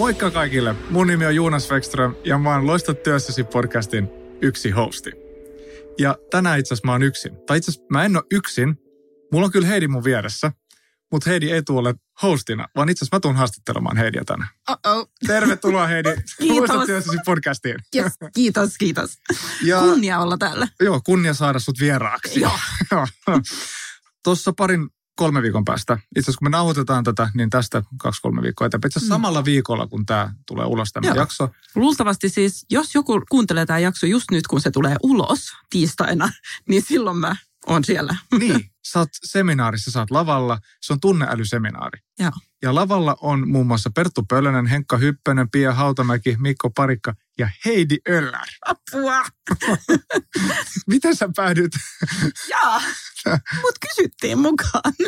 [0.00, 0.74] Moikka kaikille.
[0.90, 4.08] Mun nimi on Juunas Wexström ja mä oon Loista työssäsi podcastin
[4.42, 5.12] yksi hosti.
[5.98, 7.32] Ja tänään itse asiassa mä oon yksin.
[7.46, 8.76] Tai itse asiassa mä en ole yksin.
[9.32, 10.52] Mulla on kyllä Heidi mun vieressä.
[11.12, 14.50] Mutta Heidi ei tule hostina, vaan itse asiassa mä tuun haastattelemaan Heidiä tänään.
[14.70, 15.10] Uh-oh.
[15.26, 16.08] Tervetuloa Heidi
[16.38, 16.86] Kiitos.
[16.86, 17.76] työssäsi podcastiin.
[17.96, 19.10] Yes, kiitos, kiitos.
[19.64, 20.68] Ja, Kunnia olla täällä.
[20.80, 22.40] Joo, kunnia saada sut vieraaksi.
[22.40, 23.06] Joo.
[24.24, 24.88] Tuossa parin
[25.20, 25.94] kolme viikon päästä.
[25.94, 28.88] Itse asiassa kun me nauhoitetaan tätä, niin tästä kaksi-kolme viikkoa eteenpäin.
[28.88, 29.18] Itse asiassa Mm.
[29.18, 31.16] samalla viikolla, kun tämä tulee ulos tämä Joo.
[31.16, 31.48] jakso.
[31.74, 36.30] Luultavasti siis, jos joku kuuntelee tämä jakso just nyt, kun se tulee ulos tiistaina,
[36.68, 37.36] niin silloin mä
[37.66, 38.16] oon siellä.
[38.38, 40.58] Niin, sä oot seminaarissa, sä oot lavalla.
[40.82, 41.98] Se on tunneälyseminaari.
[42.18, 42.30] Joo.
[42.62, 47.96] Ja lavalla on muun muassa Perttu Pölönen, Henkka Hyppönen, Pia Hautamäki, Mikko Parikka ja Heidi
[48.08, 48.48] Öllär.
[48.66, 49.22] Apua!
[50.90, 51.72] Miten sä päädyit?
[52.48, 52.80] Jaa,
[53.62, 54.92] mut kysyttiin mukaan.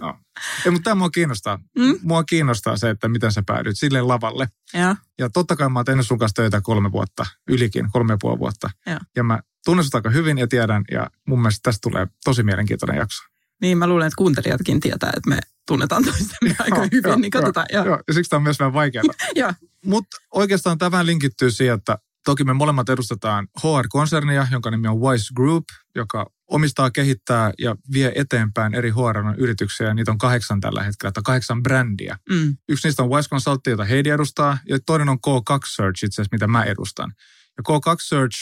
[0.00, 0.18] No.
[0.64, 1.58] Ei, mutta tämä mua kiinnostaa.
[1.78, 1.94] Mm?
[2.02, 4.48] Mua kiinnostaa se, että miten sä päädyit sille lavalle.
[4.74, 8.16] Joo, Ja totta kai mä oon tehnyt sun kanssa töitä kolme vuotta, ylikin, kolme ja
[8.20, 8.70] puoli vuotta.
[8.86, 8.98] Joo.
[9.16, 12.96] Ja mä tunnen sut aika hyvin ja tiedän, ja mun mielestä tästä tulee tosi mielenkiintoinen
[12.98, 13.22] jakso.
[13.60, 17.30] niin mä luulen, että kuuntelijatkin tietää, että me tunnetaan toistemme aika Joo, hyvin, joo, niin
[17.30, 17.66] katsotaan.
[17.72, 17.98] Joo, Joo.
[18.08, 19.04] ja siksi tämä on myös vähän vaikeaa.
[19.84, 25.00] Mutta oikeastaan tämä vähän linkittyy siihen, että toki me molemmat edustetaan HR-konsernia, jonka nimi on
[25.00, 29.94] Wise Group, joka omistaa, kehittää ja vie eteenpäin eri HR-yrityksiä.
[29.94, 32.18] Niitä on kahdeksan tällä hetkellä, tai kahdeksan brändiä.
[32.30, 36.14] Mm, Yksi niistä on Wise Consult, jota Heidi edustaa, ja toinen on K2 Search itse
[36.14, 37.12] asiassa, mitä mä edustan.
[37.56, 38.36] Ja K2 Search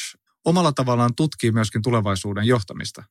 [0.44, 3.04] omalla tavallaan tutkii myöskin tulevaisuuden johtamista,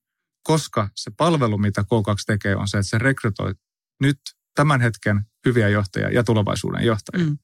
[0.43, 3.53] koska se palvelu, mitä K2 tekee, on se, että se rekrytoi
[4.01, 4.19] nyt
[4.55, 7.25] tämän hetken hyviä johtajia ja tulevaisuuden johtajia.
[7.25, 7.37] mm,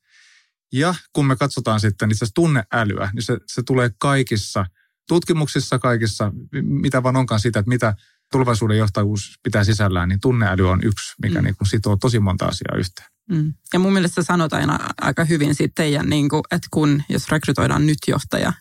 [0.73, 4.65] Ja kun me katsotaan sitten itse asiassa tunneälyä, niin se, se tulee kaikissa
[5.07, 7.95] tutkimuksissa, kaikissa, mitä vaan onkaan siitä, että mitä
[8.31, 11.43] tulevaisuuden johtajuus pitää sisällään, niin tunneäly on yksi, mikä Mm.
[11.45, 13.07] niin kuin sitoo tosi monta asiaa yhteen.
[13.29, 13.53] mm.
[13.73, 17.85] Ja mun mielestä sanot aina aika hyvin siitä teidän, niin kuin, että kun, jos rekrytoidaan
[17.85, 18.53] nyt johtaja,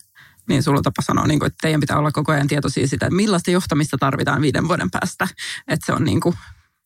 [0.48, 3.06] niin sulla on tapa sanoa, niin kuin, että teidän pitää olla koko ajan tietoisia sitä,
[3.06, 5.28] että millaista johtamista tarvitaan viiden vuoden päästä.
[5.68, 6.34] Että se on niin kuin,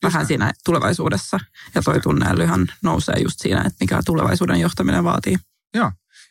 [0.05, 1.41] vähän siinä tulevaisuudessa.
[1.75, 5.37] Ja toi tunneälyhän nousee just siinä, että mikä tulevaisuuden johtaminen vaatii.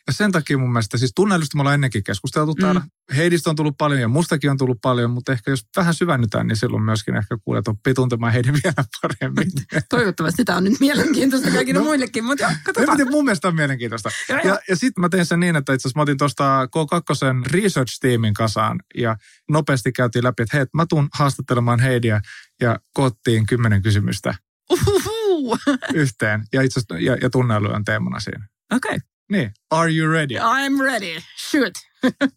[0.06, 2.82] Ja sen takia mun mielestä, siis tunneälystä me ollaan ennenkin keskusteltu täällä.
[3.16, 6.56] Heidistä on tullut paljon ja mustakin on tullut paljon, mutta ehkä jos vähän syvennytään, niin
[6.56, 9.52] silloin myöskin ehkä kuulet oppii tuntemaan heidän vielä paremmin.
[9.90, 11.84] Toivottavasti tämä on nyt mielenkiintoista kaikille No.
[11.84, 12.96] muillekin, mutta katsotaan.
[12.96, 14.10] tiedä, mun mielestä on mielenkiintoista.
[14.28, 17.50] Joo, Ja, ja sitten mä tein sen niin, että itse asiassa mä otin tuosta K2
[17.50, 19.16] research-tiimin kasaan ja
[19.50, 22.20] nopeasti käytiin läpi, että hei, mä tuun haastattelemaan Heidiä
[22.60, 24.34] ja koottiin kymmenen kysymystä
[24.70, 25.58] Uhuhu.
[25.94, 26.44] yhteen.
[26.52, 27.30] Ja itse asiassa ja, ja
[27.74, 28.46] on teemana siinä.
[28.72, 28.98] Okei,
[29.34, 30.34] Niin, are you ready?
[30.34, 31.20] I'm ready.
[31.50, 31.72] Shoot.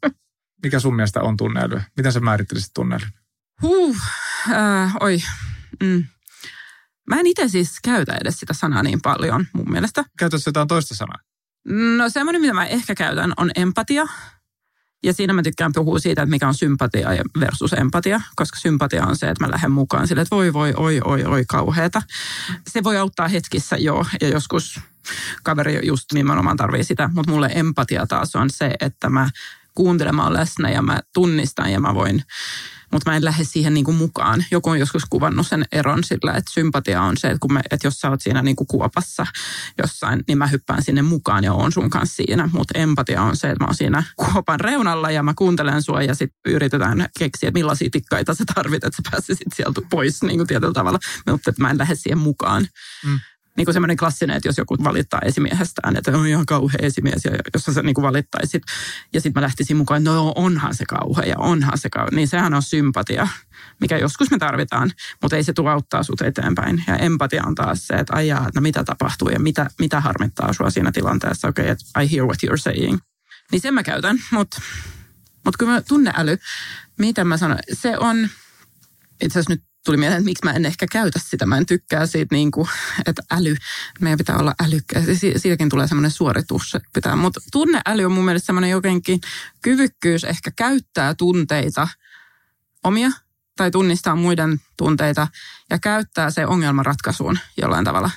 [0.63, 1.81] Mikä sun mielestä on tunneäly?
[1.97, 3.09] Miten sä määrittelisit tunneälyn?
[3.61, 3.97] Huh,
[4.51, 5.17] äh, oi.
[5.83, 6.05] Mm.
[7.09, 10.03] Mä en itse siis käytä edes sitä sanaa niin paljon mun mielestä.
[10.19, 11.17] Käytätkö jotain toista sanaa?
[11.97, 14.07] No semmoinen, mitä mä ehkä käytän, on empatia.
[15.03, 17.09] Ja siinä mä tykkään puhua siitä, että mikä on sympatia
[17.39, 21.01] versus empatia, koska sympatia on se, että mä lähden mukaan sille, että voi voi, oi,
[21.03, 22.01] oi, oi, kauheeta.
[22.69, 24.79] Se voi auttaa hetkissä joo, ja joskus
[25.43, 29.29] kaveri just nimenomaan tarvii sitä, mutta mulle empatia taas on se, että mä
[29.75, 32.23] kuuntelen, mä oon läsnä ja mä tunnistan ja mä voin,
[32.91, 34.45] mutta mä en lähde siihen niinku mukaan.
[34.51, 37.87] Joku on joskus kuvannut sen eron sillä, että sympatia on se, että, kun me, että
[37.87, 39.25] jos sä oot siinä niinku kuopassa
[39.77, 42.49] jossain, niin mä hyppään sinne mukaan ja oon sun kanssa siinä.
[42.53, 46.15] Mutta empatia on se, että mä oon siinä kuopan reunalla ja mä kuuntelen sua ja
[46.15, 50.47] sitten yritetään keksiä, että millaisia tikkaita sä tarvit, että sä pääsisit sieltä pois niin kuin
[50.47, 50.99] tietyllä tavalla.
[51.31, 52.67] Mutta että mä en lähde siihen mukaan.
[53.05, 53.19] Mm.
[53.57, 57.31] Niin kuin semmoinen klassinen, että jos joku valittaa esimiehestään, että on ihan kauhea esimies, ja
[57.53, 58.63] jos sä niin valittaisit,
[59.13, 62.53] ja sitten mä lähtisin mukaan, no onhan se kauhea, ja onhan se kauhea, niin sehän
[62.53, 63.27] on sympatia,
[63.81, 66.83] mikä joskus me tarvitaan, mutta ei se tule auttaa sut eteenpäin.
[66.87, 70.69] Ja empatia on taas se, että ajaa, no mitä tapahtuu ja mitä, mitä harmittaa sua
[70.69, 72.97] siinä tilanteessa, okei, okay, että I hear what you're saying.
[73.51, 74.61] Niin sen mä käytän, mutta
[75.45, 76.37] mut kyllä mä tunneäly,
[76.99, 78.29] mitä mä sanon, se on,
[79.21, 81.45] itse asiassa nyt tuli mieleen, että miksi mä en ehkä käytä sitä.
[81.45, 82.69] Mä en tykkää siitä, niin kuin,
[83.05, 83.55] että äly,
[84.01, 85.01] meidän pitää olla älykkää.
[85.01, 87.15] Si- Siitäkin tulee semmoinen suoritus, pitää.
[87.15, 89.19] Mutta tunneäly on mun mielestä semmoinen jotenkin
[89.61, 91.87] kyvykkyys ehkä käyttää tunteita
[92.83, 93.11] omia
[93.57, 95.27] tai tunnistaa muiden tunteita
[95.69, 98.11] ja käyttää se ongelmanratkaisuun jollain tavalla.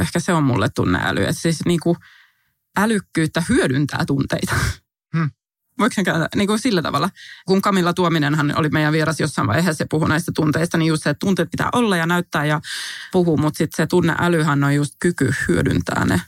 [0.00, 1.22] Ehkä se on mulle tunneäly.
[1.22, 1.96] Että siis niin kuin,
[2.76, 4.54] älykkyyttä hyödyntää tunteita.
[5.78, 7.10] Voiko sen kääntää niin kuin sillä tavalla?
[7.46, 11.10] Kun Kamilla Tuominenhan oli meidän vieras jossain vaiheessa ja puhui näistä tunteista, niin just se,
[11.10, 12.60] että tunteet pitää olla ja näyttää ja
[13.12, 16.20] puhua, mutta sitten se tunneälyhän on just kyky hyödyntää ne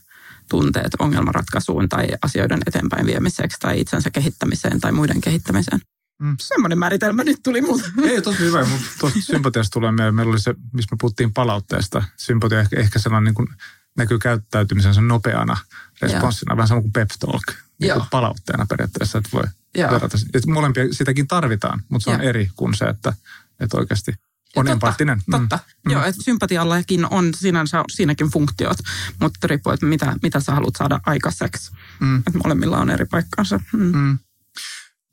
[0.51, 5.81] tunteet ongelmanratkaisuun tai asioiden eteenpäin viemiseksi tai itsensä kehittämiseen tai muiden kehittämiseen.
[6.19, 6.37] Mm.
[6.41, 7.85] Semmoinen määritelmä nyt tuli muuta.
[8.03, 8.67] Ei, tosi hyvä.
[9.01, 10.13] Tuosta sympatiasta tulee meille.
[10.13, 12.05] Meillä oli se, missä me puhuttiin palautteesta.
[12.17, 13.49] Sympatia ehkä, ehkä sellainen niin kuin
[13.97, 15.57] näkyy käyttäytymisensä nopeana
[16.03, 16.57] responssina, Joo.
[16.57, 17.64] vähän sama kuin pep talk.
[17.81, 19.45] Niin kuin palautteena periaatteessa, että voi
[19.75, 19.91] Joo.
[19.91, 20.19] verrata.
[20.35, 22.29] Että molempia sitäkin tarvitaan, mutta se on Joo.
[22.29, 23.13] eri kuin se, että,
[23.61, 24.13] että oikeasti
[24.57, 25.23] on totta, empaattinen.
[25.27, 25.31] Mm.
[25.31, 25.93] Totta, mm.
[25.93, 28.77] joo, että sympatiallakin on sinänsä siinäkin funktiot,
[29.21, 31.73] mutta riippuu, että mitä, mitä sä haluat saada aikaiseksi.
[32.01, 32.19] Mm.
[32.19, 33.61] Että molemmilla on eri paikkansa.
[33.73, 33.97] Mm.
[33.97, 34.19] Mm.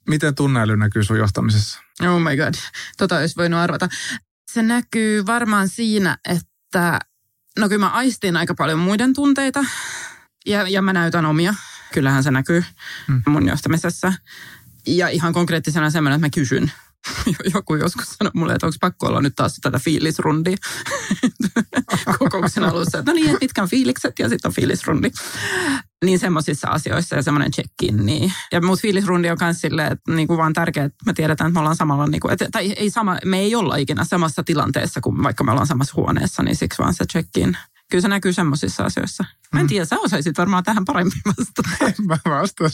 [0.10, 1.80] Miten tunneäly näkyy sun johtamisessa?
[2.02, 2.54] Oh my god,
[2.98, 3.90] tota olisi voinut arvata.
[4.52, 7.00] Se näkyy varmaan siinä, että
[7.60, 9.66] no kyllä mä aistin aika paljon muiden tunteita
[10.46, 11.54] ja, ja mä näytän omia.
[11.94, 12.64] Kyllähän se näkyy
[13.08, 13.22] mm.
[13.28, 14.14] mun johtamisessa.
[14.88, 16.72] Ja ihan konkreettisena semmoinen, että mä kysyn
[17.54, 20.58] joku joskus sanoi mulle, että onko pakko olla nyt taas tätä fiilisrundia
[22.20, 23.00] kokouksen alussa.
[23.00, 25.12] Että no niin, on fiilikset ja sitten on fiilisrundi.
[26.06, 28.06] Niin semmoisissa asioissa ja semmoinen check-in.
[28.06, 28.34] Niin.
[28.52, 31.60] Ja muut fiilisrundi on myös silleen, että niinku vaan tärkeää, että me tiedetään, että me
[31.60, 35.44] ollaan samalla, niinku, että, tai ei sama, me ei olla ikinä samassa tilanteessa kuin vaikka
[35.44, 37.58] me ollaan samassa huoneessa, niin siksi vaan se check-in.
[37.92, 39.26] Kyllä se näkyy semmoisissa asioissa.
[39.54, 39.70] Mä en mm.
[39.70, 41.70] tiedä, sä osaisit varmaan tähän paremmin vastata.
[41.86, 42.68] En mä vastaa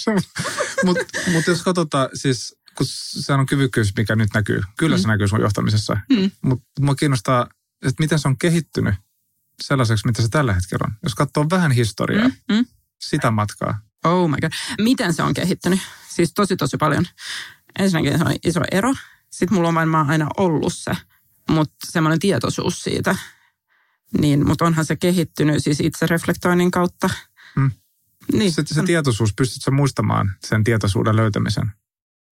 [0.85, 4.61] Mutta mut jos katsotaan, siis kun se on kyvykkyys, mikä nyt näkyy.
[4.77, 5.01] Kyllä mm.
[5.01, 5.97] se näkyy sun johtamisessa.
[6.09, 6.31] Mm.
[6.41, 7.47] Mutta mua kiinnostaa,
[7.85, 8.95] että miten se on kehittynyt
[9.61, 10.93] sellaiseksi, mitä se tällä hetkellä on.
[11.03, 12.55] Jos katsoo vähän historiaa, mm.
[12.55, 12.65] Mm.
[13.01, 13.79] sitä matkaa.
[14.05, 14.51] Oh my god.
[14.81, 15.79] Miten se on kehittynyt?
[16.09, 17.05] Siis tosi tosi paljon.
[17.79, 18.93] Ensinnäkin se on iso ero.
[19.29, 20.91] Sitten mulla on varmaan aina ollut se,
[21.49, 23.15] mutta semmoinen tietoisuus siitä.
[24.17, 27.09] Niin, mutta onhan se kehittynyt siis itsereflektoinnin kautta.
[27.55, 27.71] Mm.
[28.33, 28.51] Niin.
[28.51, 31.71] Se, se tietoisuus, pystytkö muistamaan sen tietoisuuden löytämisen?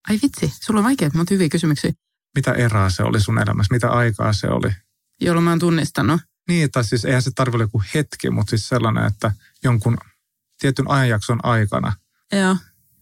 [0.08, 1.92] Ai vitsi, sulla on vaikeat, mutta hyviä kysymyksiä.
[2.34, 3.74] Mitä eraa se oli sun elämässä?
[3.74, 4.72] Mitä aikaa se oli?
[5.20, 6.20] Jolloin mä oon tunnistanut.
[6.48, 9.32] Niin, tai siis eihän se tarvitse joku hetki, mutta siis sellainen, että
[9.64, 9.98] jonkun
[10.60, 11.92] tietyn ajanjakson aikana.
[12.32, 12.56] Joo.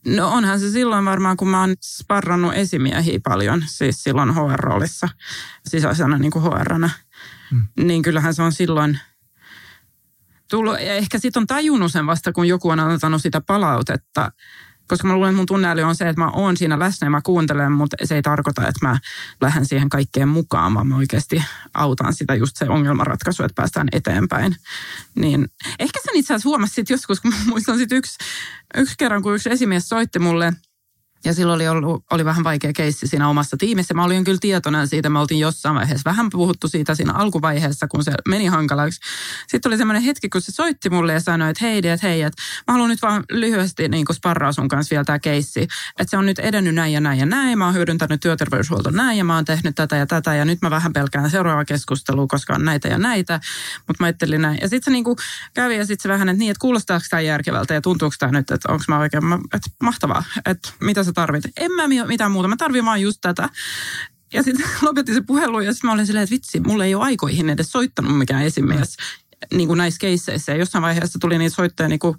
[0.06, 5.09] No onhan se silloin varmaan, kun mä oon sparrannut esimiehiä paljon, siis silloin HR-roolissa,
[5.69, 6.91] sisäisenä niin kuin HR-nä.
[7.55, 7.87] Hmm.
[7.87, 8.99] Niin kyllähän se on silloin
[10.51, 14.33] tullut, ja ehkä sitten on tajunnut sen vasta, kun joku on antanut sitä palautetta,
[14.89, 17.21] koska mä luulen, että mun tunneäly on se, että mä oon siinä läsnä ja mä
[17.25, 18.99] kuuntelen, mutta se ei tarkoita, että mä
[19.41, 24.56] lähden siihen kaikkeen mukaan, vaan mä oikeasti autan sitä just se ongelmanratkaisu, että päästään eteenpäin.
[25.15, 25.49] Niin
[25.79, 28.19] ehkä sen itse asiassa huomasit joskus, kun muistan sit yksi,
[28.77, 30.53] yksi kerran, kun yksi esimies soitti mulle–
[31.25, 33.94] ja silloin oli, ollut, oli vähän vaikea keissi siinä omassa tiimissä.
[33.94, 38.05] Mä olin kyllä tietoinen siitä, me oltiin jossain vaiheessa vähän puhuttu siitä siinä alkuvaiheessa, kun
[38.05, 39.00] se meni hankalaksi.
[39.49, 42.43] Sitten oli semmoinen hetki, kun se soitti mulle ja sanoi, että hei, että hei, että
[42.67, 45.62] mä haluan nyt vaan lyhyesti niin sparraa sun kanssa vielä tämä keissi.
[45.99, 47.59] Että se on nyt edennyt näin ja näin ja näin.
[47.59, 50.35] Mä oon hyödyntänyt työterveyshuolto näin ja mä oon tehnyt tätä ja tätä.
[50.35, 53.41] Ja nyt mä vähän pelkään seuraavaa keskustelua, koska on näitä ja näitä.
[53.87, 54.59] Mutta mä ajattelin näin.
[54.62, 55.05] Ja sitten se niin
[55.55, 58.50] kävi ja sitten se vähän, että niin, että kuulostaako tämä järkevältä ja tuntuuko tämä nyt,
[58.50, 59.23] että onko mä oikein,
[59.55, 61.45] että mahtavaa, että mitä sä tarvit.
[61.57, 63.49] En mä mitään muuta, mä tarvin vaan just tätä.
[64.33, 67.05] Ja sitten lopetti se puhelu ja sitten mä olin silleen, että vitsi, mulle ei ole
[67.05, 68.97] aikoihin edes soittanut mikään esimies
[69.55, 70.53] niin kuin näissä keisseissä.
[70.53, 72.17] Ja jossain vaiheessa tuli niitä soittoja, niin kuin,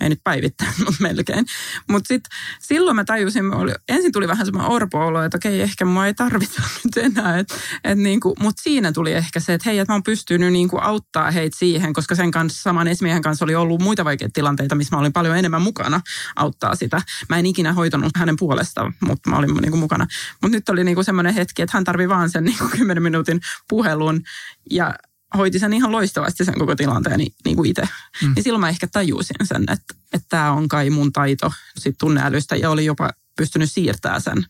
[0.00, 1.46] ei nyt päivittäin, mutta melkein.
[1.90, 6.06] Mutta sitten silloin mä tajusin, oli, ensin tuli vähän semmoinen orpo-olo, että okei, ehkä mua
[6.06, 7.38] ei tarvita nyt enää.
[7.38, 7.48] Et,
[7.84, 10.68] et niin kuin, mutta siinä tuli ehkä se, että hei, että mä oon pystynyt niin
[10.68, 14.74] kuin auttaa heitä siihen, koska sen kanssa, saman esimiehen kanssa oli ollut muita vaikeita tilanteita,
[14.74, 16.00] missä mä olin paljon enemmän mukana
[16.36, 17.02] auttaa sitä.
[17.28, 20.06] Mä en ikinä hoitanut hänen puolestaan, mutta mä olin niin kuin mukana.
[20.42, 23.02] Mutta nyt oli niin kuin semmoinen hetki, että hän tarvii vaan sen niin kuin 10
[23.02, 24.22] minuutin puhelun
[24.70, 24.94] ja
[25.36, 27.82] hoiti sen ihan loistavasti sen koko tilanteen niin, niin kuin itse.
[28.22, 28.32] Mm.
[28.34, 32.56] Niin silloin mä ehkä tajusin sen, että, että tämä on kai mun taito sit tunneälystä
[32.56, 34.46] ja oli jopa pystynyt siirtämään sen.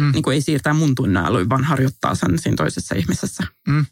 [0.00, 0.12] Mm.
[0.12, 3.46] Niin kuin ei siirtää mun tunneälyä, vaan harjoittaa sen siinä toisessa ihmisessä.
[3.68, 3.86] Mm.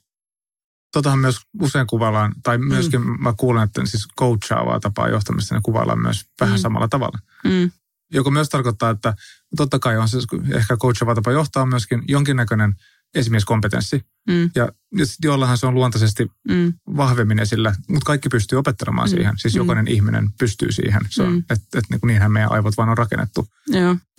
[0.92, 3.22] Totahan myös usein kuvaillaan, tai myöskin mm.
[3.22, 6.60] mä kuulen, että siis coachaavaa tapaa johtamista ne kuvaillaan myös vähän mm.
[6.60, 7.18] samalla tavalla.
[7.44, 7.70] Mm.
[8.12, 9.14] Joka myös tarkoittaa, että
[9.56, 10.18] totta kai on se
[10.54, 12.74] ehkä coachaava tapa johtaa myöskin jonkinnäköinen–
[13.14, 14.04] esimieskompetenssi.
[14.28, 14.50] Mm.
[14.54, 16.72] Ja, ja jollahan se on luontaisesti mm.
[16.96, 19.10] vahvemmin esillä, mutta kaikki pystyy opettelemaan mm.
[19.10, 19.34] siihen.
[19.38, 19.58] Siis mm.
[19.58, 21.00] jokainen ihminen pystyy siihen.
[21.10, 21.38] Se on, mm.
[21.38, 23.46] Että et, niin niinhän meidän aivot vaan on rakennettu.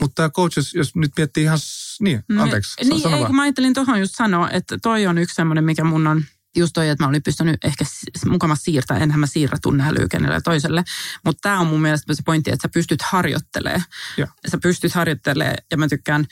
[0.01, 1.59] Mutta tämä coach, jos, jos nyt miettii ihan,
[2.01, 2.37] niin, mm.
[2.39, 2.83] anteeksi.
[2.83, 6.07] Niin, ei, kun mä ajattelin tuohon just sanoa, että toi on yksi semmoinen, mikä mun
[6.07, 6.23] on
[6.55, 7.85] just toi, että mä olin pystynyt ehkä
[8.29, 10.83] mukava siirtää, enhän mä siirrä tunneälyä kenelle toiselle.
[11.25, 13.83] Mutta tämä on mun mielestä se pointti, että sä pystyt harjoittelemaan.
[14.17, 14.27] Ja.
[14.47, 16.25] Sä pystyt harjoittelemaan ja mä tykkään,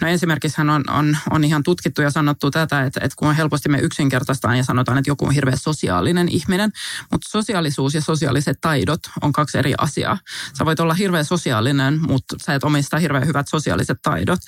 [0.00, 3.78] no ensimmäiseksi on, on, on ihan tutkittu ja sanottu tätä, että, että kun helposti me
[3.78, 6.72] yksinkertaistaan ja sanotaan, että joku on hirveän sosiaalinen ihminen,
[7.12, 10.18] mutta sosiaalisuus ja sosiaaliset taidot on kaksi eri asiaa.
[10.58, 14.40] Sä voit olla hirveän sosiaalinen, mutta sä et omista hirveän hyvät sosiaaliset taidot.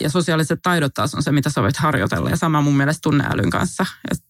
[0.00, 2.30] Ja sosiaaliset taidot taas on se, mitä sä voit harjoitella.
[2.30, 3.86] Ja sama mun mielestä tunneälyn kanssa.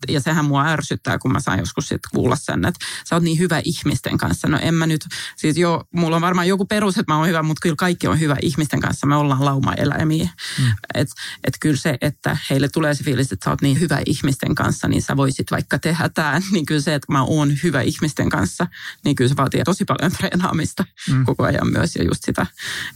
[0.09, 3.39] Ja sehän mua ärsyttää, kun mä saan joskus sit kuulla sen, että sä oot niin
[3.39, 4.49] hyvä ihmisten kanssa.
[4.49, 7.43] No en mä nyt, siis jo, mulla on varmaan joku perus, että mä oon hyvä,
[7.43, 9.07] mutta kyllä kaikki on hyvä ihmisten kanssa.
[9.07, 10.29] Me ollaan lauma-eläimiä.
[10.59, 10.73] Mm.
[10.95, 11.15] Että
[11.45, 14.89] et kyllä se, että heille tulee se fiilis, että sä oot niin hyvä ihmisten kanssa,
[14.89, 16.43] niin sä voisit vaikka tehdä tämän.
[16.55, 18.67] Niin kyllä se, että mä oon hyvä ihmisten kanssa,
[19.05, 21.25] niin kyllä se vaatii tosi paljon treenaamista mm.
[21.25, 21.97] koko ajan myös.
[21.97, 22.47] Ja just sitä,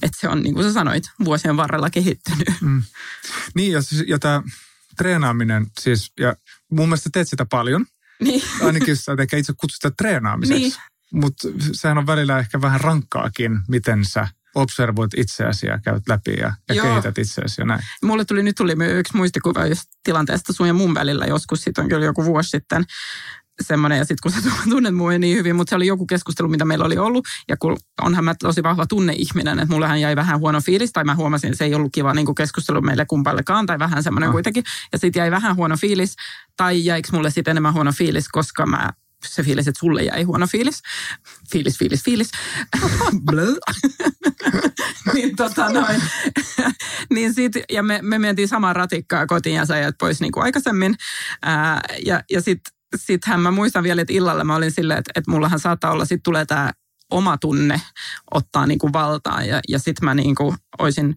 [0.02, 2.48] että se on niin kuin sä sanoit, vuosien varrella kehittynyt.
[2.60, 2.82] Mm.
[3.54, 4.42] Niin ja, siis, ja tämä
[4.96, 6.36] treenaaminen siis, ja
[6.70, 7.86] mun mielestä teet sitä paljon.
[8.20, 8.42] Niin.
[8.66, 10.62] Ainakin sä ehkä itse kutsu sitä treenaamiseksi.
[10.62, 10.72] Niin.
[11.12, 16.54] Mutta sehän on välillä ehkä vähän rankkaakin, miten sä observoit itseäsi ja käyt läpi ja,
[16.68, 17.80] ja kehität itseäsi ja näin.
[18.02, 21.88] Mulle tuli, nyt tuli yksi muistikuva just tilanteesta sun ja mun välillä joskus, sitten on
[21.88, 22.84] kyllä joku vuosi sitten
[23.62, 26.64] semmoinen, ja sitten kun sä tunnet mua niin hyvin, mutta se oli joku keskustelu, mitä
[26.64, 30.60] meillä oli ollut, ja kun onhan mä tosi vahva tunneihminen, että mullehan jäi vähän huono
[30.60, 34.02] fiilis, tai mä huomasin, että se ei ollut kiva niin keskustelu meille kumpallekaan, tai vähän
[34.02, 34.32] semmoinen oh.
[34.32, 36.16] kuitenkin, ja sitten jäi vähän huono fiilis,
[36.56, 38.92] tai jäikö mulle sitten enemmän huono fiilis, koska mä
[39.26, 40.82] se fiilis, että sulle jäi huono fiilis.
[41.52, 42.30] Fiilis, fiilis, fiilis.
[45.14, 46.02] niin tota noin.
[47.10, 50.94] niin sit, ja me, me mentiin samaan ratikkaa kotiin ja sä pois niin kuin aikaisemmin.
[51.42, 55.30] Ää, ja ja sitten sittenhän mä muistan vielä, että illalla mä olin silleen, että, että
[55.30, 56.72] mullahan saattaa olla, sitten tulee tämä
[57.10, 57.80] oma tunne
[58.34, 61.14] ottaa niin kuin valtaan ja, ja sitten mä niin kuin olisin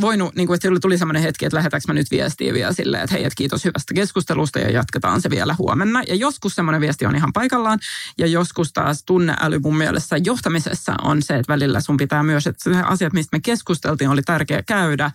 [0.00, 3.14] voinut, niin kuin, että tuli sellainen hetki, että lähetäänkö mä nyt viestiä vielä silleen, että
[3.14, 6.02] hei, että kiitos hyvästä keskustelusta ja jatketaan se vielä huomenna.
[6.08, 7.78] Ja joskus semmoinen viesti on ihan paikallaan
[8.18, 12.70] ja joskus taas tunneäly mun mielestä johtamisessa on se, että välillä sun pitää myös, että
[12.70, 15.10] ne asiat, mistä me keskusteltiin, oli tärkeä käydä.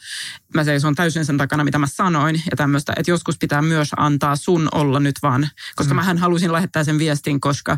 [0.53, 4.35] Mä seison täysin sen takana, mitä mä sanoin ja tämmöistä, että joskus pitää myös antaa
[4.35, 5.95] sun olla nyt vaan, koska mm.
[5.95, 7.77] mähän halusin lähettää sen viestin, koska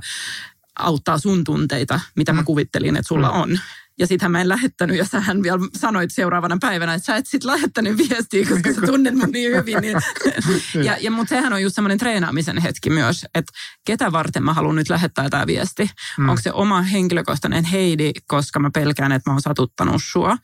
[0.80, 2.46] auttaa sun tunteita, mitä mä mm.
[2.46, 3.42] kuvittelin, että sulla mm.
[3.42, 3.60] on.
[4.00, 7.44] Ja sitähän mä en lähettänyt ja sähän vielä sanoit seuraavana päivänä, että sä et sit
[7.44, 9.78] lähettänyt viestiä, koska sä tunnet mun niin hyvin.
[9.82, 9.98] Niin.
[10.88, 13.54] ja, ja mutta sehän on just semmoinen treenaamisen hetki myös, että
[13.86, 15.90] ketä varten mä haluan nyt lähettää tämä viesti.
[16.18, 16.30] Mm.
[16.30, 20.38] Onko se oma henkilökohtainen Heidi, koska mä pelkään, että mä oon satuttanut sua.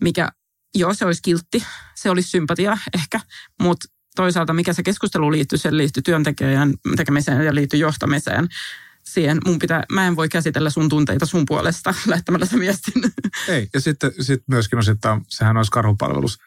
[0.00, 0.28] Mikä,
[0.74, 1.64] joo se olisi kiltti,
[1.94, 3.20] se olisi sympatia ehkä,
[3.62, 8.48] mutta toisaalta mikä se keskustelu liittyy, se liittyy työntekijän tekemiseen ja liittyy johtamiseen
[9.14, 12.92] siihen, mun pitää, mä en voi käsitellä sun tunteita sun puolesta lähettämällä sen viestin.
[13.48, 16.38] Ei, ja sitten sit myöskin osittain, sehän olisi karhupalvelus,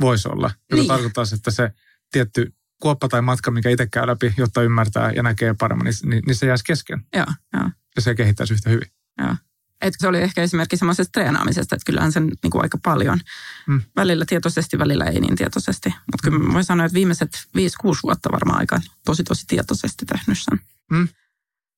[0.00, 0.88] voisi olla, joka niin.
[0.88, 1.72] tarkoittaa, että se
[2.12, 6.22] tietty kuoppa tai matka, mikä itse käy läpi, jotta ymmärtää ja näkee paremmin, niin, niin,
[6.26, 7.06] niin se jäisi kesken.
[7.16, 7.70] Joo, joo.
[7.96, 8.88] Ja se kehittäisi yhtä hyvin.
[9.18, 9.36] Joo.
[9.80, 13.18] Että se oli ehkä esimerkki semmoisesta treenaamisesta, että kyllähän sen niin kuin aika paljon.
[13.66, 13.82] Mm.
[13.96, 15.88] Välillä tietoisesti, välillä ei niin tietoisesti.
[15.88, 17.46] Mutta kyllä voin sanoa, että viimeiset
[17.86, 20.60] 5-6 vuotta varmaan aika tosi tosi tietoisesti tehnyt sen.
[20.90, 21.08] Mm.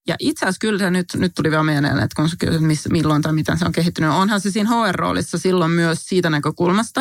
[0.07, 3.23] Ja itse asiassa kyllä se nyt, nyt tuli vielä mieleen, että kun se missä, milloin
[3.23, 4.11] tai miten se on kehittynyt.
[4.11, 7.01] Onhan se siinä HR-roolissa silloin myös siitä näkökulmasta,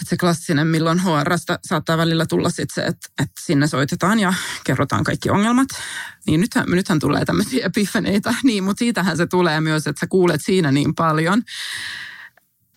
[0.00, 4.34] että se klassinen, milloin HRsta saattaa välillä tulla sit se, että, että sinne soitetaan ja
[4.64, 5.68] kerrotaan kaikki ongelmat.
[6.26, 10.40] Niin nythän, nythän tulee tämmöisiä epifaneita, niin, mutta siitähän se tulee myös, että sä kuulet
[10.44, 11.42] siinä niin paljon,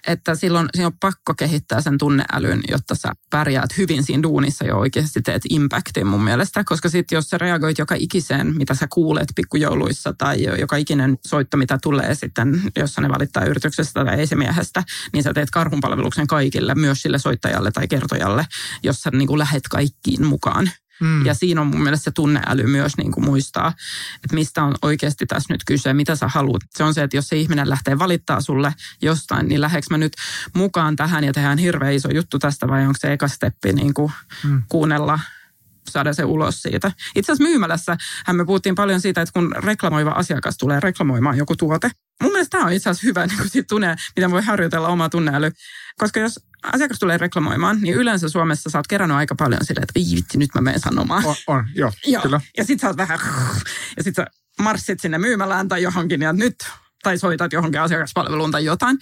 [0.07, 4.75] että silloin siinä on pakko kehittää sen tunneälyn, jotta sä pärjäät hyvin siinä duunissa ja
[4.75, 6.63] oikeasti teet impactin mun mielestä.
[6.63, 11.57] Koska sitten jos sä reagoit joka ikiseen, mitä sä kuulet pikkujouluissa tai joka ikinen soitto,
[11.57, 17.01] mitä tulee sitten, jos ne valittaa yrityksestä tai esimiehestä, niin sä teet karhunpalveluksen kaikille, myös
[17.01, 18.47] sille soittajalle tai kertojalle,
[18.83, 20.71] jos sä niin kuin lähet kaikkiin mukaan.
[20.99, 21.25] Mm.
[21.25, 23.73] Ja siinä on mun mielestä se tunneäly myös niin kuin muistaa,
[24.15, 26.61] että mistä on oikeasti tässä nyt kyse, mitä sä haluat.
[26.69, 30.13] Se on se, että jos se ihminen lähtee valittaa sulle jostain, niin lähdekö mä nyt
[30.53, 34.11] mukaan tähän ja tehdään hirveän iso juttu tästä vai onko se eka steppi niin kuin
[34.43, 34.63] mm.
[34.69, 35.19] kuunnella
[35.89, 36.91] saada se ulos siitä.
[37.15, 37.97] Itse asiassa myymälässä
[38.33, 41.91] me puhuttiin paljon siitä, että kun reklamoiva asiakas tulee reklamoimaan joku tuote.
[42.23, 45.51] Mun mielestä tämä on itse asiassa hyvä niin kuin tunne, mitä voi harjoitella omaa tunneäly.
[45.97, 49.99] Koska jos asiakas tulee reklamoimaan, niin yleensä Suomessa sä oot kerännyt aika paljon silleen, että
[49.99, 51.25] vitsi, nyt mä menen sanomaan.
[51.25, 52.41] On, on joo, joo, kyllä.
[52.57, 53.19] Ja sit sä oot vähän,
[53.97, 54.25] ja sit sä
[54.61, 56.55] marssit sinne myymälään tai johonkin, ja nyt,
[57.03, 58.97] tai soitat johonkin asiakaspalveluun tai jotain.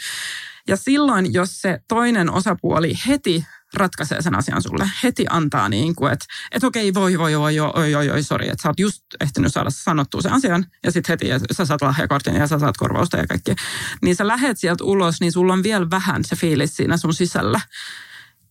[0.68, 4.90] Ja silloin, jos se toinen osapuoli heti ratkaisee sen asian sulle.
[5.04, 8.62] Heti antaa niin kuin, että et okei, voi, voi, voi, oi, oi, oi, sori, että
[8.64, 12.36] sä oot just ehtinyt saada sanottua sen asian ja sitten heti ja sä saat lahjakortin
[12.36, 13.56] ja sä saat korvausta ja kaikki.
[14.02, 17.60] Niin sä lähet sieltä ulos, niin sulla on vielä vähän se fiilis siinä sun sisällä.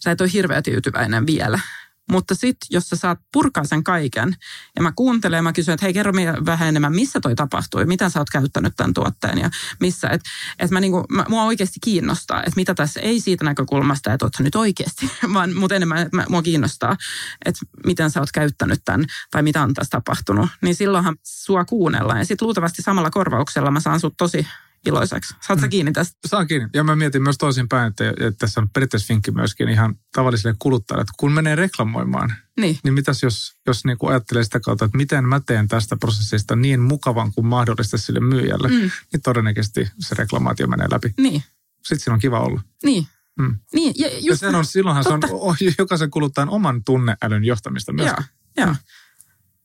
[0.04, 1.60] Sä et ole hirveä tyytyväinen vielä.
[2.10, 4.36] Mutta sitten, jos sä saat purkaa sen kaiken,
[4.76, 6.12] ja mä kuuntelen mä kysyn, että hei, kerro
[6.46, 10.08] vähän enemmän, missä toi tapahtui, miten sä oot käyttänyt tämän tuotteen ja missä.
[10.08, 14.26] Että et mä niinku, mä, mua oikeasti kiinnostaa, että mitä tässä, ei siitä näkökulmasta, että
[14.26, 16.96] oot nyt oikeasti, vaan mutta enemmän, että mua kiinnostaa,
[17.44, 20.50] että miten sä oot käyttänyt tämän tai mitä on tässä tapahtunut.
[20.62, 24.46] Niin silloinhan sua kuunnellaan ja sitten luultavasti samalla korvauksella mä saan sut tosi
[24.86, 25.34] iloiseksi.
[25.46, 25.70] Saat sä mm.
[25.70, 26.18] kiinni tästä?
[26.26, 26.68] Saan kiinni.
[26.74, 31.00] Ja mä mietin myös toisinpäin, että, että tässä on periaatteessa vinkki myöskin ihan tavallisille kuluttajille,
[31.00, 34.96] että kun menee reklamoimaan, niin, niin mitäs jos, jos niin kuin ajattelee sitä kautta, että
[34.96, 38.90] miten mä teen tästä prosessista niin mukavan kuin mahdollista sille myyjälle, mm.
[39.12, 41.14] niin todennäköisesti se reklamaatio menee läpi.
[41.18, 41.42] Niin.
[41.76, 42.60] Sitten siinä on kiva olla.
[42.84, 43.06] Niin.
[43.38, 43.58] Mm.
[43.74, 45.26] Niin, ja, just, ja sen on, silloinhan totta.
[45.26, 48.06] se on jokaisen kuluttajan oman tunneälyn johtamista myös.
[48.06, 48.16] Joo,
[48.56, 48.66] joo.
[48.66, 48.76] Mm.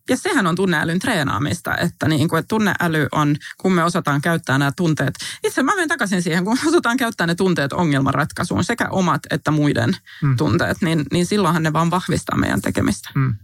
[0.09, 4.57] Ja sehän on tunneälyn treenaamista, että, niin kuin, että tunneäly on, kun me osataan käyttää
[4.57, 5.13] nämä tunteet.
[5.43, 9.97] Itse mä menen takaisin siihen, kun osataan käyttää ne tunteet ongelmanratkaisuun, sekä omat että muiden
[10.21, 10.37] mm.
[10.37, 13.09] tunteet, niin, niin silloinhan ne vaan vahvistaa meidän tekemistä.
[13.15, 13.35] Mm.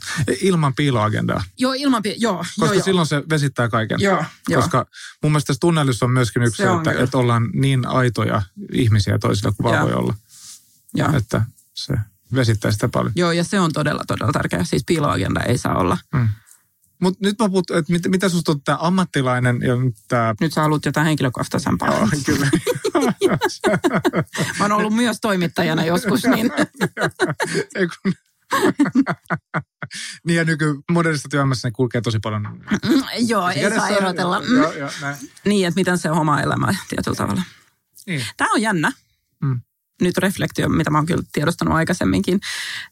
[0.41, 1.43] Ilman piiloagendaa.
[1.57, 2.45] Joo, ilman pi- joo.
[2.59, 3.21] Koska joo, silloin joo.
[3.21, 3.99] se vesittää kaiken.
[4.01, 4.23] Joo,
[4.55, 4.85] Koska joo.
[5.23, 9.71] mun mielestä tässä on myöskin yksi se, että, että ollaan niin aitoja ihmisiä toisille kuin
[9.71, 10.13] vaan voi olla.
[10.95, 11.17] Joo.
[11.17, 11.93] Että se
[12.35, 13.13] vesittää sitä paljon.
[13.15, 14.63] Joo, ja se on todella, todella tärkeä.
[14.63, 15.97] Siis piiloagenda ei saa olla.
[16.13, 16.27] Mm.
[17.01, 19.73] Mutta nyt mä puhut, että mit, mitä susta on tämä ammattilainen ja
[20.07, 20.35] tämä...
[20.41, 21.87] Nyt sä haluat jotain henkilökohtaisempaa.
[21.87, 22.49] Joo, kyllä.
[24.59, 26.51] mä oon ollut myös toimittajana joskus, niin...
[27.75, 28.13] Ei kun...
[30.25, 32.41] niin ja nyky modernissa työelämässä ne kulkee tosi paljon.
[32.41, 34.41] Mm, joo, ei saa erotella.
[34.41, 34.57] Mm.
[34.57, 34.89] Joo, joo,
[35.45, 37.41] niin, että miten se on oma elämä tietyllä tavalla.
[38.07, 38.25] Niin.
[38.37, 38.91] Tämä on jännä.
[39.41, 39.61] Mm.
[40.01, 42.39] Nyt reflektio, mitä mä oon kyllä tiedostanut aikaisemminkin,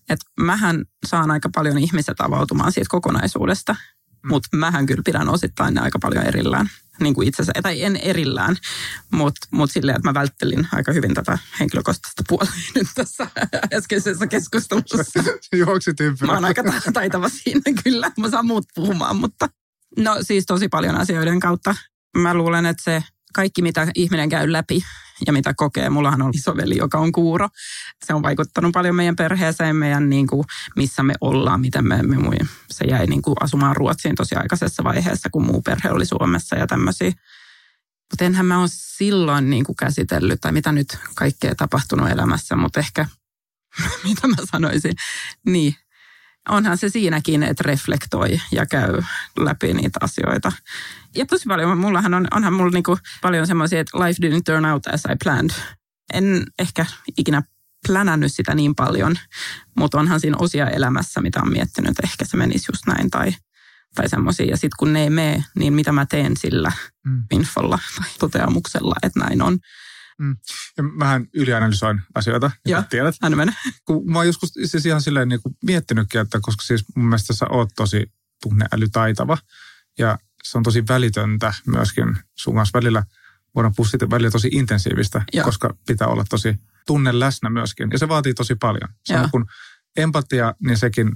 [0.10, 3.76] että mähän saan aika paljon ihmiset avautumaan siitä kokonaisuudesta.
[4.26, 4.30] Mm.
[4.30, 6.70] Mutta mähän kyllä pidän osittain ne aika paljon erillään.
[7.00, 8.56] Niin kuin itse asiassa, tai en erillään,
[9.12, 13.28] mutta mut silleen, että mä välttelin aika hyvin tätä henkilökohtaista puolta nyt tässä
[13.74, 15.24] äskeisessä keskustelussa.
[15.56, 16.64] Juoksit Mä oon aika
[16.94, 18.12] taitava siinä kyllä.
[18.18, 19.50] Mä saan muut puhumaan, mutta
[19.98, 21.76] no siis tosi paljon asioiden kautta.
[22.18, 23.04] Mä luulen, että se
[23.34, 24.84] kaikki, mitä ihminen käy läpi
[25.28, 25.90] ja mitä kokee.
[25.90, 27.50] Mullahan on isoveli, joka on kuuro.
[28.06, 30.44] Se on vaikuttanut paljon meidän perheeseen, meidän niin kuin,
[30.76, 32.16] missä me ollaan, miten me, me
[32.72, 36.68] se jäi niin kuin, asumaan Ruotsiin tosi aikaisessa vaiheessa, kun muu perhe oli Suomessa ja
[36.68, 37.12] tämmöisiä.
[38.12, 42.80] Mutta enhän mä ole silloin niin kuin käsitellyt, tai mitä nyt kaikkea tapahtunut elämässä, mutta
[42.80, 43.06] ehkä,
[44.08, 44.94] mitä mä sanoisin,
[45.46, 45.76] niin
[46.50, 49.02] onhan se siinäkin, että reflektoi ja käy
[49.40, 50.52] läpi niitä asioita.
[51.16, 54.88] Ja tosi paljon, mullahan on, onhan mulla niinku paljon semmoisia, että life didn't turn out
[54.88, 55.56] as I planned.
[56.14, 56.86] En ehkä
[57.18, 57.44] ikinä
[57.88, 59.16] plänännyt sitä niin paljon,
[59.78, 63.36] mutta onhan siinä osia elämässä, mitä on miettinyt, että ehkä se menisi just näin tai,
[63.96, 64.46] tai semmoisia.
[64.46, 66.72] Ja sitten kun ne ei mene, niin mitä mä teen sillä
[67.06, 67.24] mm.
[67.32, 69.60] infolla tai toteamuksella, että näin on.
[70.20, 70.38] Mm.
[70.78, 73.16] Ja mähän ylianalysoin asioita, Joo, tiedät.
[73.22, 73.56] Aina mene.
[73.86, 77.34] Kun mä oon joskus siis ihan silleen niin kuin miettinytkin, että koska siis mun mielestä
[77.34, 78.12] sä oot tosi
[78.44, 79.38] tunneälytaitava
[79.98, 83.04] ja se on tosi välitöntä myöskin sun kanssa välillä.
[83.56, 85.46] Voidaan puhua siitä välillä tosi intensiivistä, Joo.
[85.46, 86.56] koska pitää olla tosi
[86.88, 87.90] tunne läsnä myöskin.
[87.92, 88.90] Ja se vaatii tosi paljon.
[89.06, 89.46] Se on kun
[89.98, 91.12] empatia, niin sekin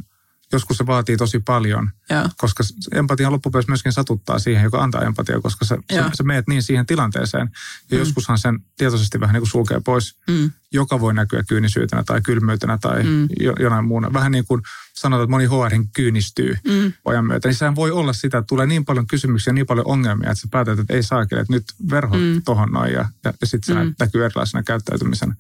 [0.54, 2.30] joskus se vaatii tosi paljon, ja.
[2.38, 6.64] koska empatia loppupeleissä myöskin satuttaa siihen, joka antaa empatia, koska sä, sä, sä meet niin
[6.64, 7.50] siihen tilanteeseen.
[7.92, 8.00] Ja mm.
[8.00, 10.52] joskushan sen tietoisesti vähän niin kuin sulkee pois, mm.
[10.72, 13.28] Joka voi näkyä kyynisyytenä tai kylmyytenä tai mm.
[13.60, 14.14] jonain muuna.
[14.14, 14.62] Vähän niin kuin
[14.96, 16.94] sanotaan, että moni HR kyynistyy mm.
[17.06, 20.30] ajan myötä, niin sehän voi olla sitä, että tulee niin paljon kysymyksiä, niin paljon ongelmia,
[20.30, 22.42] että sä päätät, että ei saa että nyt verho mm.
[22.46, 23.96] tohon noin ja, ja, ja sitten se mm.
[24.00, 25.36] näkyy erilaisena käyttäytymisenä.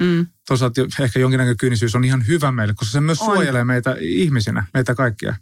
[0.00, 0.26] Mm.
[0.48, 3.26] Toisaalta ehkä jonkinnäköinen kyynisyys on ihan hyvä meille, koska se myös on.
[3.26, 5.36] suojelee meitä ihmisinä, meitä kaikkia.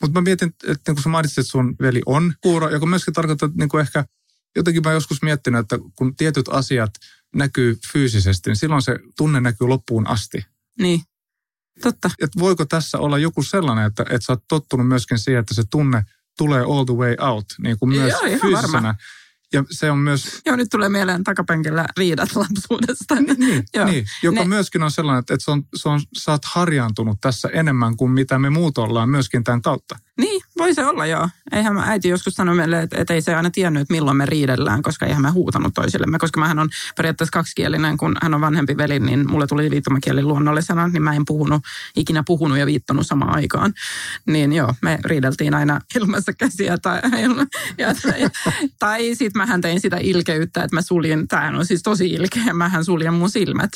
[0.00, 3.46] Mutta mä mietin, että kun sä mainitsit, että sun veli on kuuro, joka myöskin tarkoittaa,
[3.46, 4.04] että niin ehkä
[4.56, 6.90] jotenkin mä joskus miettinyt, että kun tietyt asiat
[7.34, 10.46] näkyy fyysisesti, niin silloin se tunne näkyy loppuun asti.
[10.80, 11.00] Niin.
[11.82, 12.10] Totta.
[12.22, 15.62] Et voiko tässä olla joku sellainen, että, että sä oot tottunut myöskin siihen, että se
[15.70, 16.04] tunne
[16.38, 18.72] tulee all the way out, niin kuin myös Joo, fyysisenä.
[18.72, 18.94] Varma.
[19.52, 20.40] Ja se on myös...
[20.46, 23.14] Joo, nyt tulee mieleen takapenkillä riidat lapsuudesta.
[23.14, 23.86] Niin, niin, Joo.
[23.86, 24.48] niin joka ne...
[24.48, 28.38] myöskin on sellainen, että se on, se on, sä oot harjaantunut tässä enemmän kuin mitä
[28.38, 29.98] me muut ollaan myöskin tämän kautta.
[30.20, 31.28] Niin, voi se olla joo.
[31.52, 34.26] Eihän mä äiti joskus sanoi meille, että, että ei se aina tiennyt, että milloin me
[34.26, 36.18] riidellään, koska eihän me huutanut toisillemme.
[36.18, 40.88] Koska mähän on periaatteessa kaksikielinen, kun hän on vanhempi veli, niin mulle tuli viittomakieli luonnollisena,
[40.88, 41.62] niin mä en puhunut,
[41.96, 43.72] ikinä puhunut ja viittonut samaan aikaan.
[44.26, 47.00] Niin joo, me riideltiin aina ilmassa käsiä tai,
[47.78, 48.30] ja, tai,
[48.78, 52.84] tai sitten mähän tein sitä ilkeyttä, että mä suljin, tämähän on siis tosi ilkeä, mähän
[52.84, 53.70] suljen mun silmät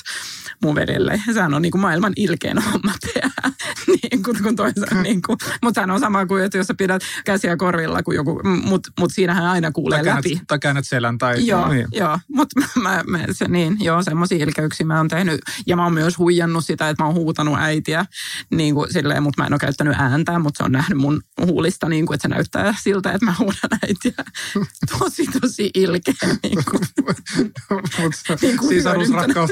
[0.62, 1.22] mun vedelle.
[1.34, 3.30] Sehän on niin kuin maailman ilkein homma tehdä.
[3.92, 5.02] niin kuin, kuin toisen.
[5.02, 5.38] Niin kuin.
[5.62, 9.12] Mutta sehän on sama kuin, että jos sä pidät käsiä korvilla, kuin joku, mutta mut
[9.12, 10.40] siinähän aina kuulee tai käännät, läpi.
[10.46, 11.46] Tai käännät selän tai...
[11.46, 11.86] Joo, niin.
[11.92, 12.18] joo.
[12.28, 15.40] mutta mä, mä, se, niin, joo, semmoisia ilkeyksiä mä oon tehnyt.
[15.66, 18.06] Ja mä oon myös huijannut sitä, että mä oon huutanut äitiä,
[18.50, 21.88] niin kuin, silleen, mutta mä en ole käyttänyt ääntä, mutta se on nähnyt mun huulista,
[21.88, 24.24] niin kuin, että se näyttää siltä, että mä huudan äitiä.
[24.98, 26.14] Tosi, tosi ilkeä.
[26.42, 26.82] Niin kuin,
[28.02, 29.50] Mutta Niin kuin sisarusrakkaus.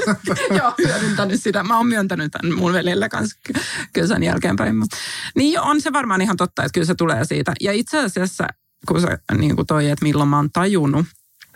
[0.57, 1.63] joo, hyödyntänyt sitä.
[1.63, 3.39] Mä oon myöntänyt tämän mun veljelle kanssa
[4.07, 4.75] sen jälkeenpäin.
[4.75, 4.97] Mutta,
[5.35, 7.53] niin on se varmaan ihan totta, että kyllä se tulee siitä.
[7.61, 8.47] Ja itse asiassa,
[8.87, 11.05] kun se niin kuin toi, että milloin mä oon tajunnut,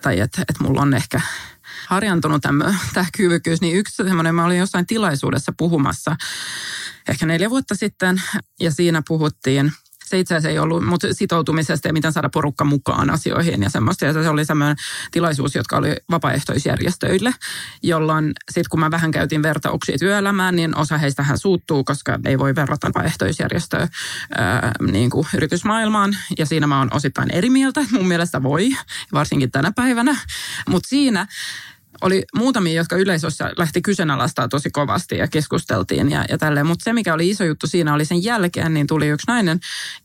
[0.02, 1.22] tai että, että mulla on ehkä
[1.88, 6.16] harjantunut tämä kyvykkyys, niin yksi semmoinen, mä olin jossain tilaisuudessa puhumassa
[7.10, 8.22] ehkä neljä vuotta sitten,
[8.60, 9.72] ja siinä puhuttiin
[10.10, 14.06] se itse asiassa ei ollut, mutta sitoutumisesta ja miten saada porukka mukaan asioihin ja semmoista.
[14.06, 14.78] Ja se oli semmoinen
[15.12, 17.34] tilaisuus, jotka oli vapaaehtoisjärjestöille,
[17.84, 22.56] jolloin sitten kun mä vähän käytin vertauksia työelämään, niin osa heistähän suuttuu, koska ei voi
[22.56, 23.88] verrata vapaaehtoisjärjestöä
[24.36, 26.18] ää, niin kuin yritysmaailmaan.
[26.38, 28.70] Ja siinä mä oon osittain eri mieltä, mun mielestä voi,
[29.14, 30.16] varsinkin tänä päivänä.
[30.70, 31.28] Mutta siinä
[32.02, 36.66] oli muutamia, jotka yleisössä lähti kyseenalaistaa tosi kovasti ja keskusteltiin ja, ja tälleen.
[36.66, 39.60] Mutta se, mikä oli iso juttu siinä, oli sen jälkeen, niin tuli yksi nainen.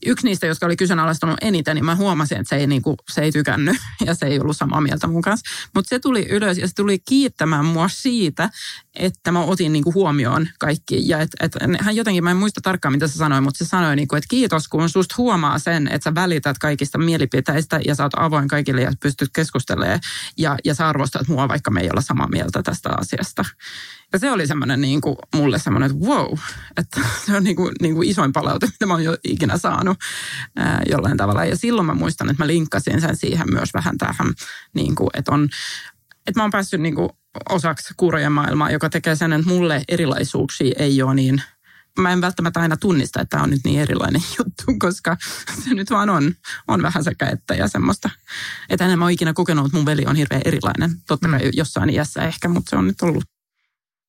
[0.07, 3.33] Yksi niistä, jotka oli kyseenalaistanut eniten, niin mä huomasin, että se ei, niinku, se ei
[3.33, 3.77] tykännyt
[4.07, 5.51] ja se ei ollut samaa mieltä mun kanssa.
[5.75, 8.51] Mutta se tuli ylös ja se tuli kiittämään mua siitä,
[8.95, 11.09] että mä otin niinku huomioon kaikki.
[11.09, 13.97] Ja et, et, hän jotenkin, mä en muista tarkkaan, mitä se sanoi, mutta se sanoi,
[13.97, 18.13] niinku, että kiitos, kun susta huomaa sen, että sä välität kaikista mielipiteistä ja sä oot
[18.17, 20.01] avoin kaikille ja pystyt keskustelemaan
[20.39, 23.45] ja, ja sä arvostat mua, vaikka me ei olla samaa mieltä tästä asiasta.
[24.13, 26.39] Ja se oli semmoinen niin kuin, mulle semmoinen, että wow,
[26.77, 29.99] että se on niin kuin, niin kuin isoin palaute, mitä mä oon jo ikinä saanut
[30.57, 31.45] ää, jollain tavalla.
[31.45, 34.35] Ja silloin mä muistan, että mä linkkasin sen siihen myös vähän tähän,
[34.75, 35.49] niin kuin, että, on,
[36.27, 37.11] että mä oon päässyt niin kuin,
[37.49, 41.43] osaksi kuurojen maailmaa, joka tekee sen, että mulle erilaisuuksia ei ole niin
[41.99, 45.17] mä en välttämättä aina tunnista, että tämä on nyt niin erilainen juttu, koska
[45.65, 46.35] se nyt vaan on,
[46.69, 48.11] on vähän sekä että ja semmoista.
[48.69, 50.91] Että en mä ole ikinä kokenut, että mun veli on hirveän erilainen.
[51.07, 53.25] Totta kai jossain iässä ehkä, mutta se on nyt ollut.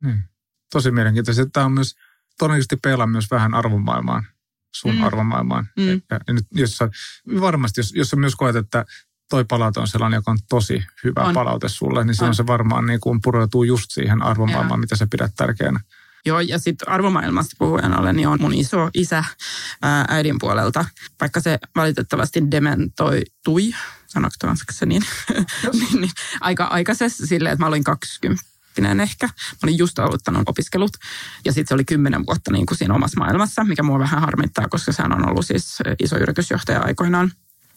[0.04, 0.24] Niin.
[0.72, 1.46] Tosi mielenkiintoista.
[1.54, 1.96] Tämä on myös,
[2.40, 4.28] todennäköisesti peilaa myös vähän arvomaailmaan,
[4.76, 5.04] sun Mm.
[5.04, 5.70] arvomaailmaan.
[5.78, 5.88] Mm.
[5.90, 6.90] Ja, ja nyt, jos sä,
[7.42, 8.86] varmasti, jos, jos sä myös koet, että
[9.30, 11.34] toi palaute on sellainen, joka on tosi hyvä On.
[11.34, 12.36] palaute sulle, niin silloin On.
[12.36, 14.78] se varmaan niin kuin pureutuu just siihen arvomaailmaan, Joo.
[14.78, 15.80] mitä sä pidät tärkeänä.
[16.26, 19.24] Joo, ja sitten arvomaailmasta puhujan ollen, niin on mun iso isä
[19.82, 20.86] ää, äidin puolelta.
[21.22, 23.74] Vaikka se valitettavasti dementoitui,
[24.08, 25.04] sanoiko tanskaksi se niin,
[25.80, 28.54] niin, niin aika aikaisessa silleen, että mä olin 20
[29.04, 29.28] ehkä.
[29.28, 30.92] Mä olin just aloittanut opiskelut
[31.46, 34.68] ja sitten se oli kymmenen vuotta niin kuin siinä omassa maailmassa, mikä mua vähän harmittaa,
[34.70, 37.32] koska sehän on ollut siis iso yritysjohtaja aikoinaan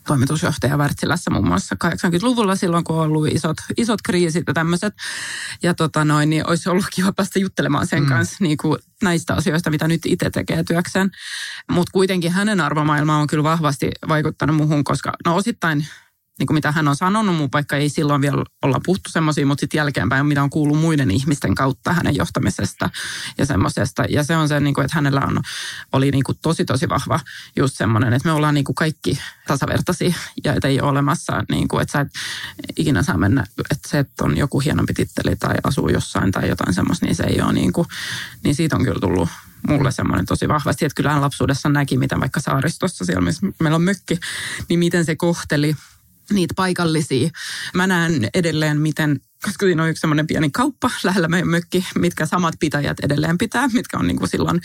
[0.07, 4.95] toimitusjohtaja Wärtsilässä muun muassa 80-luvulla silloin, kun on ollut isot, isot kriisit ja tämmöiset.
[5.63, 8.09] Ja tota noin, niin olisi ollut kiva päästä juttelemaan sen mm.
[8.09, 11.11] kanssa niin kuin näistä asioista, mitä nyt itse tekee työkseen.
[11.71, 15.87] Mutta kuitenkin hänen arvomaailma on kyllä vahvasti vaikuttanut muuhun, koska no osittain
[16.39, 19.61] niin kuin mitä hän on sanonut, mun vaikka ei silloin vielä olla puhuttu semmoisia, mutta
[19.61, 22.91] sitten jälkeenpäin, mitä on kuullut muiden ihmisten kautta hänen johtamisesta
[23.39, 24.05] ja semmoisesta.
[24.09, 25.41] Ja se on se, niin kuin, että hänellä on,
[25.93, 27.21] oli niin kuin tosi tosi vahva
[27.57, 31.69] just semmoinen, että me ollaan niin kuin kaikki tasavertaisia ja että ei ole olemassa, niin
[31.69, 32.09] kuin, että sä et
[32.77, 36.75] ikinä saa mennä, että se, että on joku hienompi titteli tai asuu jossain tai jotain
[36.75, 37.89] semmoista, niin se ei ole niin kuin,
[38.45, 39.29] niin siitä on kyllä tullut
[39.69, 43.83] mulle semmoinen tosi vahvasti, että kyllähän lapsuudessa näki, mitä vaikka saaristossa, siellä missä meillä on
[43.83, 44.19] mökki,
[44.69, 45.77] niin miten se kohteli
[46.33, 47.31] niitä paikallisia.
[47.75, 52.27] Mä näen edelleen, miten, koska siinä on yksi semmoinen pieni kauppa lähellä meidän mökki, mitkä
[52.27, 54.61] samat pitäjät edelleen pitää, mitkä on niin kuin silloin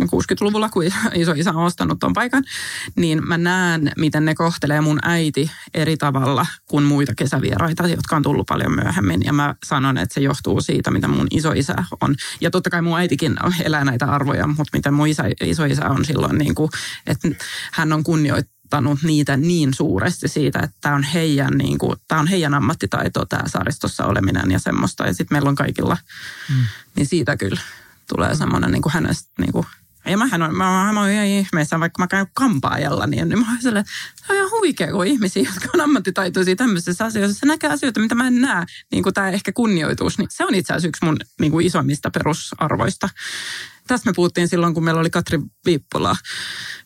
[0.00, 2.44] 60-luvulla, kun iso isä on ostanut tuon paikan,
[2.96, 8.22] niin mä näen, miten ne kohtelee mun äiti eri tavalla kuin muita kesävieraita, jotka on
[8.22, 9.22] tullut paljon myöhemmin.
[9.24, 12.14] Ja mä sanon, että se johtuu siitä, mitä mun isoisä on.
[12.40, 16.38] Ja totta kai mun äitikin elää näitä arvoja, mutta miten mun isä, isoisä on silloin,
[16.38, 16.70] niin kuin,
[17.06, 17.28] että
[17.72, 22.20] hän on kunnioittanut ottanut niitä niin suuresti siitä, että tämä on heidän, niin kuin, tämä
[22.20, 25.06] on heidän ammattitaito, tämä saaristossa oleminen ja semmoista.
[25.06, 25.96] Ja sitten meillä on kaikilla,
[26.48, 26.64] mm.
[26.96, 27.60] niin siitä kyllä
[28.08, 29.66] tulee semmoinen niin kuin hänestä niin kuin,
[30.06, 33.50] ja mähän on, mä, mä oon ihan ihmeessä, vaikka mä käyn kampaajalla, niin, niin mä
[33.50, 33.92] oon sellainen,
[34.26, 37.40] se on ihan huikea, kun ihmisiä, jotka on ammattitaitoisia tämmöisissä asioissa.
[37.40, 40.18] Se näkee asioita, mitä mä en näe, niin kuin tämä ehkä kunnioitus.
[40.18, 43.08] Niin se on itse asiassa yksi mun niin kuin isoimmista perusarvoista.
[43.86, 46.16] Tästä me puhuttiin silloin, kun meillä oli Katri Viippola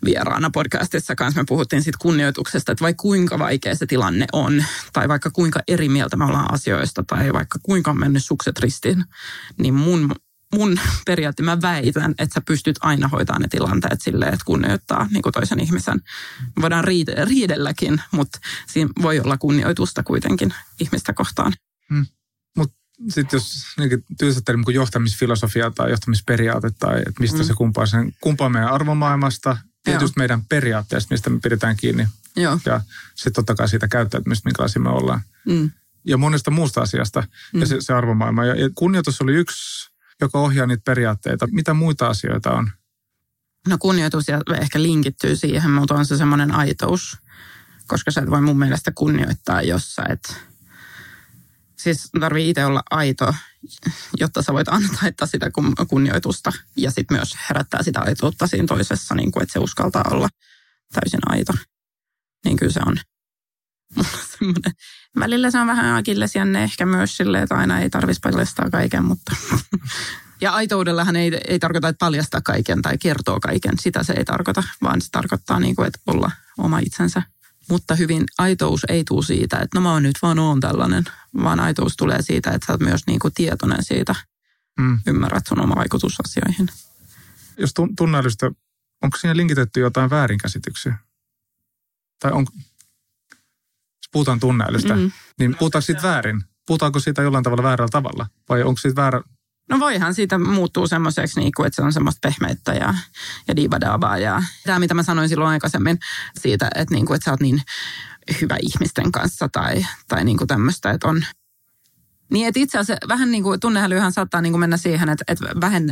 [0.04, 1.40] vieraana podcastissa kanssa.
[1.40, 5.88] Me puhuttiin siitä kunnioituksesta, että vaikka kuinka vaikea se tilanne on, tai vaikka kuinka eri
[5.88, 9.04] mieltä me ollaan asioista, tai vaikka kuinka on mennyt sukset ristiin,
[9.58, 10.14] niin mun
[10.54, 15.22] mun periaate, mä väitän, että sä pystyt aina hoitamaan ne tilanteet silleen, että kunnioittaa niin
[15.22, 16.00] kuin toisen ihmisen.
[16.60, 21.52] Voidaan riide, riidelläkin, mutta siinä voi olla kunnioitusta kuitenkin ihmistä kohtaan.
[21.88, 22.06] Hmm.
[23.08, 23.64] Sitten jos
[24.18, 27.44] tylsättelemme kuin johtamisfilosofia tai johtamisperiaate tai että mistä mm.
[27.44, 30.22] se kumpaa sen, kumpaa meidän arvomaailmasta, tietysti Joo.
[30.22, 32.08] meidän periaatteesta, mistä me pidetään kiinni.
[32.36, 32.58] Joo.
[32.66, 32.80] Ja
[33.14, 35.20] sitten totta kai siitä käyttäytymistä, minkälaisia me ollaan.
[35.46, 35.70] Mm.
[36.04, 37.60] Ja monesta muusta asiasta mm.
[37.60, 38.44] ja se, se arvomaailma.
[38.44, 41.48] Ja, ja kunnioitus oli yksi, joka ohjaa niitä periaatteita.
[41.50, 42.70] Mitä muita asioita on?
[43.68, 47.16] No kunnioitus ja ehkä linkittyy siihen, mutta on se semmoinen aitous.
[47.86, 50.36] Koska sä et voi mun mielestä kunnioittaa, jos sä et
[51.78, 53.34] Siis tarvii itse olla aito,
[54.18, 55.50] jotta sä voit antaa sitä
[55.88, 60.28] kunnioitusta ja sitten myös herättää sitä aitoutta siinä toisessa, niin kuin, että se uskaltaa olla
[60.92, 61.52] täysin aito.
[62.44, 62.96] Niin kyllä se on
[64.38, 64.72] semmoinen.
[65.18, 69.36] Välillä se on vähän akillesjänne ehkä myös silleen, että aina ei tarvitsisi paljastaa kaiken, mutta...
[70.40, 73.78] Ja aitoudellahan ei, ei tarkoita, että paljastaa kaiken tai kertoo kaiken.
[73.80, 77.22] Sitä se ei tarkoita, vaan se tarkoittaa, niin kuin, että olla oma itsensä
[77.70, 81.04] mutta hyvin aitous ei tule siitä, että no mä oon nyt vaan oon tällainen,
[81.42, 84.14] vaan aitous tulee siitä, että sä oot myös niin kuin tietoinen siitä,
[84.78, 85.00] mm.
[85.06, 86.68] ymmärrät sun oma vaikutusasioihin.
[87.58, 88.46] Jos tunnelista,
[89.02, 90.98] onko siinä linkitetty jotain väärinkäsityksiä?
[92.20, 92.46] Tai on,
[93.32, 95.12] jos puhutaan tunnelista, mm.
[95.38, 96.44] niin puhutaanko siitä väärin?
[96.66, 98.26] Puhutaanko siitä jollain tavalla väärällä tavalla?
[98.48, 99.22] Vai onko siitä väärä,
[99.68, 102.94] No voihan siitä muuttuu semmoiseksi, niin kuin, että se on semmoista pehmeyttä ja,
[103.48, 104.18] ja diivadaabaa.
[104.18, 105.98] Ja tämä, mitä mä sanoin silloin aikaisemmin
[106.40, 107.62] siitä, että, niin kuin, että sä oot niin
[108.40, 111.24] hyvä ihmisten kanssa tai, tai niin kuin tämmöistä, että on...
[112.30, 115.44] Niin, että itse asiassa vähän niin kuin tunnehälyhän saattaa niin kuin mennä siihen, että, että
[115.60, 115.90] vähän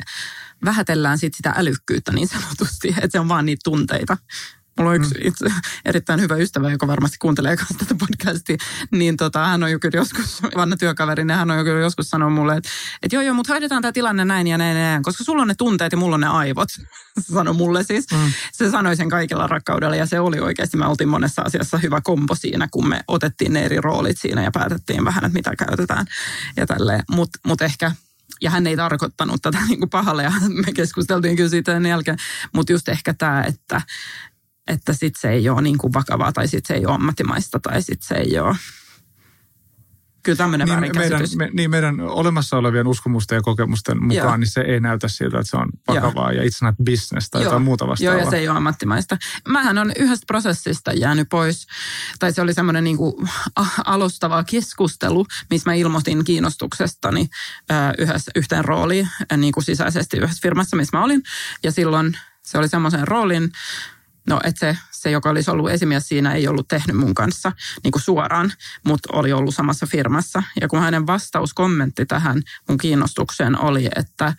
[0.65, 4.17] vähätellään sit sitä älykkyyttä niin sanotusti, että se on vaan niitä tunteita.
[4.79, 5.29] Mulla on yksi mm.
[5.29, 5.47] itse
[5.85, 8.57] erittäin hyvä ystävä, joka varmasti kuuntelee kanssa tätä podcastia.
[8.91, 12.11] Niin tota, hän on jo kyllä joskus, vanha työkaveri, niin hän on jo kyllä joskus
[12.11, 12.69] sanonut mulle, että,
[13.03, 15.49] että joo joo, mutta hoidetaan tämä tilanne näin ja näin ja näin, koska sulla on
[15.49, 16.69] ne tunteet ja mulla on ne aivot.
[17.21, 18.07] Se sanoi mulle siis.
[18.13, 18.33] Mm.
[18.53, 22.35] Se sanoi sen kaikilla rakkaudella ja se oli oikeasti, me oltiin monessa asiassa hyvä kombo
[22.35, 26.07] siinä, kun me otettiin ne eri roolit siinä ja päätettiin vähän, että mitä käytetään
[26.57, 27.03] ja tälleen.
[27.11, 27.93] Mutta mut ehkä
[28.41, 32.17] ja hän ei tarkoittanut tätä niin kuin pahalle ja me keskusteltiin kyllä siitä jälkeen.
[32.55, 33.81] Mutta just ehkä tämä, että,
[34.67, 37.83] että sitten se ei ole niin kuin vakavaa tai sitten se ei ole ammattimaista tai
[37.83, 38.57] sitten se ei ole
[40.27, 44.37] kyllä tämmöinen niin, meidän, me, niin meidän olemassa olevien uskomusten ja kokemusten mukaan, Joo.
[44.37, 46.43] niin se ei näytä siltä, että se on vakavaa Joo.
[46.43, 47.47] ja it's not business tai Joo.
[47.47, 48.15] jotain muuta vastaavaa.
[48.15, 49.17] Joo, ja se ei ole ammattimaista.
[49.49, 51.67] Mähän on yhdestä prosessista jäänyt pois,
[52.19, 53.29] tai se oli semmoinen niin kuin
[53.85, 57.29] alustava keskustelu, missä mä ilmoitin kiinnostuksestani
[57.99, 61.23] yhdessä, yhteen rooliin niin kuin sisäisesti yhdessä firmassa, missä mä olin.
[61.63, 63.53] Ja silloin se oli semmoisen roolin,
[64.27, 67.53] No, että se, se, joka olisi ollut esimies siinä, ei ollut tehnyt mun kanssa
[67.85, 68.53] niin kuin suoraan,
[68.85, 70.43] mutta oli ollut samassa firmassa.
[70.61, 74.35] Ja kun hänen vastauskommentti tähän mun kiinnostukseen oli, että,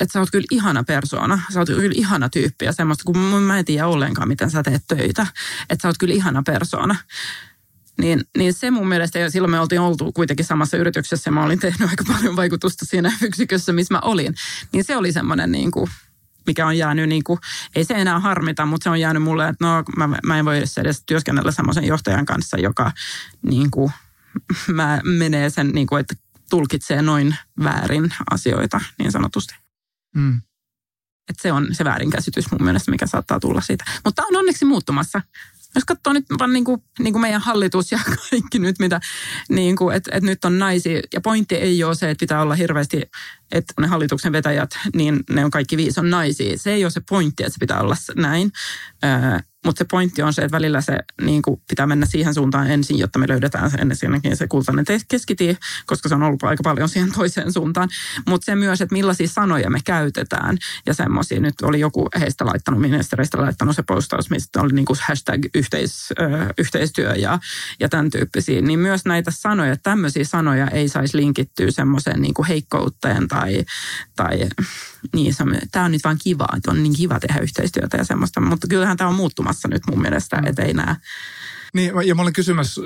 [0.00, 3.58] että sä oot kyllä ihana persoona, sä oot kyllä ihana tyyppi ja semmoista, kun mä
[3.58, 5.26] en tiedä ollenkaan, miten sä teet töitä,
[5.70, 6.96] että sä oot kyllä ihana persoona.
[8.00, 11.44] Niin, niin se mun mielestä, ja silloin me oltiin oltu kuitenkin samassa yrityksessä, ja mä
[11.44, 14.34] olin tehnyt aika paljon vaikutusta siinä yksikössä, missä mä olin.
[14.72, 15.90] Niin se oli semmoinen niin kuin,
[16.48, 17.38] mikä on jäänyt, niin kuin,
[17.74, 20.62] ei se enää harmita, mutta se on jäänyt mulle, että no mä, mä en voi
[20.78, 22.92] edes työskennellä semmoisen johtajan kanssa, joka
[23.42, 23.92] niin kuin,
[24.78, 26.14] mä menee sen, niin kuin, että
[26.50, 29.54] tulkitsee noin väärin asioita niin sanotusti.
[30.14, 30.42] Mm.
[31.28, 33.84] Että se on se väärinkäsitys mun mielestä, mikä saattaa tulla siitä.
[34.04, 35.22] Mutta on onneksi muuttumassa
[35.74, 37.98] jos katsoo nyt vaan niin kuin, niin kuin meidän hallitus ja
[38.30, 39.00] kaikki nyt, mitä,
[39.48, 41.00] niin kuin, että, että nyt on naisia.
[41.14, 43.02] Ja pointti ei ole se, että pitää olla hirveästi,
[43.52, 46.58] että ne hallituksen vetäjät, niin ne on kaikki viisi on naisia.
[46.58, 48.50] Se ei ole se pointti, että se pitää olla näin.
[49.68, 52.98] Mutta se pointti on se, että välillä se niin kuin pitää mennä siihen suuntaan ensin,
[52.98, 57.12] jotta me löydetään se ensinnäkin se kultainen keskitie, koska se on ollut aika paljon siihen
[57.12, 57.88] toiseen suuntaan.
[58.28, 61.40] Mutta se myös, että millaisia sanoja me käytetään ja semmoisia.
[61.40, 66.08] Nyt oli joku heistä laittanut, ministereistä laittanut se postaus, mistä oli niin kuin hashtag yhteis,
[66.20, 66.24] ö,
[66.58, 67.38] yhteistyö ja,
[67.80, 68.60] ja tämän tyyppisiä.
[68.60, 73.64] Niin myös näitä sanoja, tämmöisiä sanoja ei saisi linkittyä semmoiseen niin kuin heikkouteen tai,
[74.16, 74.48] tai
[75.14, 75.34] niin,
[75.72, 78.40] tämä on nyt vaan kiva, että on niin kiva tehdä yhteistyötä ja semmoista.
[78.40, 80.46] Mutta kyllähän tämä on muuttumassa nyt mun mielestä, mm.
[80.46, 80.96] että ei näe.
[81.74, 82.80] Niin, ja mä olin kysymässä,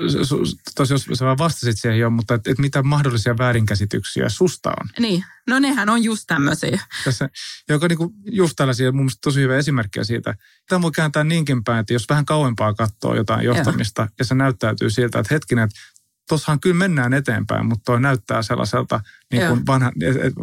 [0.75, 4.89] tosi jos sä vastasit siihen jo, mutta että, että mitä mahdollisia väärinkäsityksiä susta on?
[4.99, 6.79] Niin, no nehän on just tämmöisiä.
[7.03, 7.29] Tässä,
[7.69, 10.35] joka niinku just tällaisia, mun mielestä tosi hyvä esimerkkiä siitä.
[10.69, 14.09] Tämä voi kääntää niinkin päin, että jos vähän kauempaa katsoo jotain johtamista Joo.
[14.19, 15.79] ja se näyttäytyy siltä, että hetkinen, että
[16.29, 18.99] tossahan kyllä mennään eteenpäin, mutta toi näyttää sellaiselta,
[19.39, 19.91] niin kuin vanha,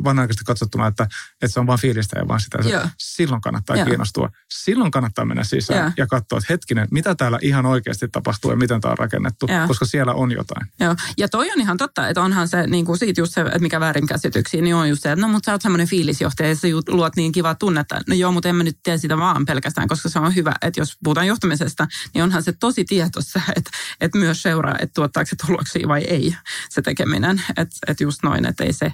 [0.05, 1.05] vanha-aikaisesti katsottuna, että,
[1.43, 2.59] että se on vain fiilistä ja vaan sitä.
[2.69, 2.83] Joo.
[2.99, 3.87] Silloin kannattaa Joo.
[3.87, 4.31] kiinnostua.
[4.53, 5.93] Silloin kannattaa mennä sisään Joo.
[5.97, 9.67] ja katsoa, että hetkinen, mitä täällä ihan oikeasti tapahtuu ja miten tämä on rakennettu, Joo.
[9.67, 10.67] koska siellä on jotain.
[10.81, 13.59] Joo, ja toi on ihan totta, että onhan se niin kuin siitä just se, että
[13.59, 16.69] mikä väärinkäsityksiä, niin on just se, että no mutta sä oot semmoinen fiilisjohtaja ja sä
[16.89, 18.01] luot niin kivaa tunnetta.
[18.09, 20.81] No joo, mutta en mä nyt tee sitä vaan pelkästään, koska se on hyvä, että
[20.81, 25.37] jos puhutaan johtamisesta, niin onhan se tosi tietossa, että, että myös seuraa, että tuottaako se
[25.47, 26.35] tuloksia vai ei
[26.69, 27.43] se tekeminen.
[27.49, 28.93] Että, että just noin, että ei se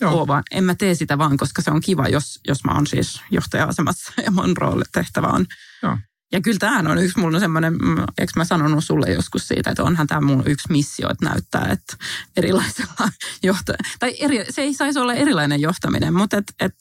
[0.00, 0.18] Joo.
[0.18, 2.86] ole vaan, en mä tee sitä vaan, koska se on kiva, jos, jos mä oon
[2.86, 5.46] siis johtaja-asemassa ja mun rooli tehtävä on
[5.82, 5.98] Joo.
[6.32, 9.82] ja kyllä tämähän on yksi mulla semmoinen, mm, eikö mä sanonut sulle joskus siitä, että
[9.82, 11.96] onhan tämä mun yksi missio, että näyttää, että
[12.36, 13.08] erilaisella
[13.48, 16.74] johta- tai eri, se ei saisi olla erilainen johtaminen, mutta että et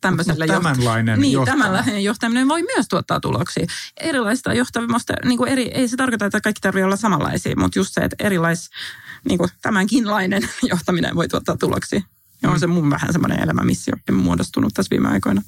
[0.00, 1.62] tämmöisellä Mut tämänlainen niin, johtaminen.
[1.64, 3.66] tämänlainen johtaminen voi myös tuottaa tuloksia.
[4.00, 7.94] Erilaista johtamista, niin kuin eri, ei se tarkoita, että kaikki tarvitsee olla samanlaisia, mutta just
[7.94, 8.70] se, että erilais,
[9.28, 12.00] niin kuin tämänkinlainen johtaminen voi tuottaa tuloksia.
[12.42, 12.60] Ja on Mm.
[12.60, 15.42] se mun vähän semmoinen elämämissio muodostunut tässä viime aikoina.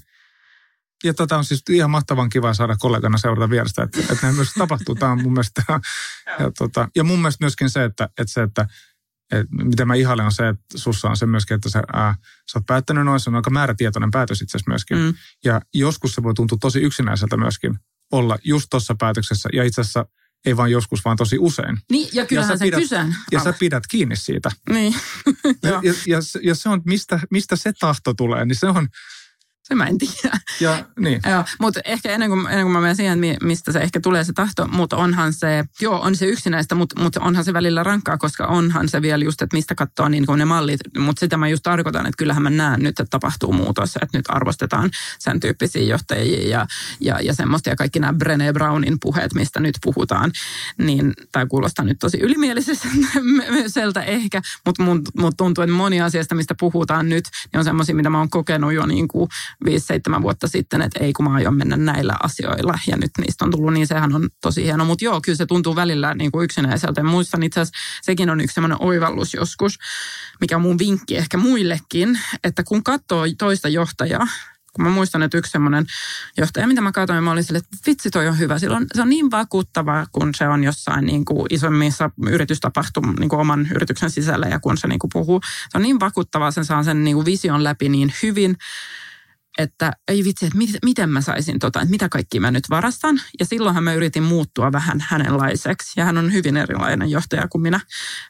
[1.04, 4.52] Ja tätä on siis ihan mahtavan kiva saada kollegana seurata vierestä, että, että näin myös
[4.58, 4.94] tapahtuu.
[4.94, 5.62] Tämä on mun mielestä,
[6.38, 8.66] ja, tota, ja mun mielestä myöskin se, että, että se, että
[9.32, 12.14] että mitä mä ihailen on se, että sussa on se myöskin, että sä, ää,
[12.52, 14.98] sä oot päättänyt noin, se on aika määrätietoinen päätös itse asiassa myöskin.
[14.98, 15.14] Mm.
[15.44, 17.78] Ja joskus se voi tuntua tosi yksinäiseltä myöskin
[18.12, 20.06] olla just tuossa päätöksessä, ja itse asiassa
[20.46, 21.78] ei vain joskus, vaan tosi usein.
[21.90, 23.14] Niin, ja kyllähän sä se pidät- kysään.
[23.32, 24.50] Ja sä pidät kiinni siitä.
[24.70, 24.94] Niin,
[25.62, 28.88] Ja, ja, ja, se- ja se on, mistä, mistä se tahto tulee, niin se on,
[29.68, 30.38] se mä en tiedä.
[30.60, 31.20] ja niin.
[31.30, 34.24] Joo, mutta ehkä ennen kuin, ennen kuin mä menen siihen, mi- mistä se ehkä tulee
[34.24, 38.18] se tahto, mutta onhan se, joo, on se yksinäistä, mutta, mutta onhan se välillä rankkaa,
[38.18, 40.80] koska onhan se vielä just, että mistä katsoo niin kuin ne mallit.
[40.98, 44.24] Mutta sitä mä just tarkoitan, että kyllähän mä näen nyt, että tapahtuu muutos, että nyt
[44.28, 46.66] arvostetaan sen tyyppisiä johtajia ja,
[47.00, 50.32] ja, ja semmoista ja kaikki nämä Brené Brownin puheet, mistä nyt puhutaan,
[50.78, 56.54] niin tämä kuulostaa nyt tosi ylimieliseltä ehkä, mutta mun, mun tuntuu, että moni asiasta, mistä
[56.60, 59.28] puhutaan nyt, niin on semmoisia, mitä mä oon kokenut jo niin kuin
[59.64, 63.50] 5-7 vuotta sitten, että ei kun mä aion mennä näillä asioilla ja nyt niistä on
[63.50, 64.84] tullut, niin sehän on tosi hieno.
[64.84, 67.02] Mutta joo, kyllä se tuntuu välillä niin kuin yksinäiseltä.
[67.02, 69.78] Muistan itse asiassa, sekin on yksi semmoinen oivallus joskus,
[70.40, 74.26] mikä on mun vinkki ehkä muillekin, että kun katsoo toista johtajaa,
[74.72, 75.86] kun mä muistan, että yksi semmoinen
[76.36, 78.58] johtaja, mitä mä katsoin, mä olin sille, että vitsi toi on hyvä.
[78.58, 83.40] Silloin se on niin vakuuttava, kun se on jossain niin kuin isommissa yritystapahtum niin kuin
[83.40, 85.40] oman yrityksen sisällä ja kun se niin kuin puhuu.
[85.68, 88.56] Se on niin vakuuttava, sen saa sen niin kuin vision läpi niin hyvin,
[89.58, 93.20] että ei vitsi, että mit, miten mä saisin tota, että mitä kaikki mä nyt varastan.
[93.40, 96.00] Ja silloinhan mä yritin muuttua vähän hänenlaiseksi.
[96.00, 97.80] Ja hän on hyvin erilainen johtaja kuin minä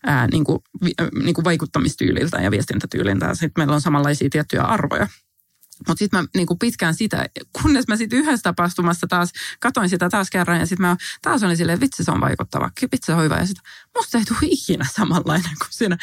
[0.07, 3.35] ää, niin kuin, vi, niin kuin vaikuttamistyyliltä ja viestintätyyliltä.
[3.35, 5.07] Sitten meillä on samanlaisia tiettyjä arvoja.
[5.88, 7.27] Mutta sitten mä niinku pitkään sitä,
[7.62, 11.57] kunnes mä sitten yhdessä tapahtumassa taas katoin sitä taas kerran ja sitten mä taas olin
[11.57, 13.37] silleen, vitsi se on vaikuttava, vitsi se on hyvä.
[13.37, 13.64] Ja sitten
[13.97, 15.97] musta ei tule ikinä samanlainen kuin siinä,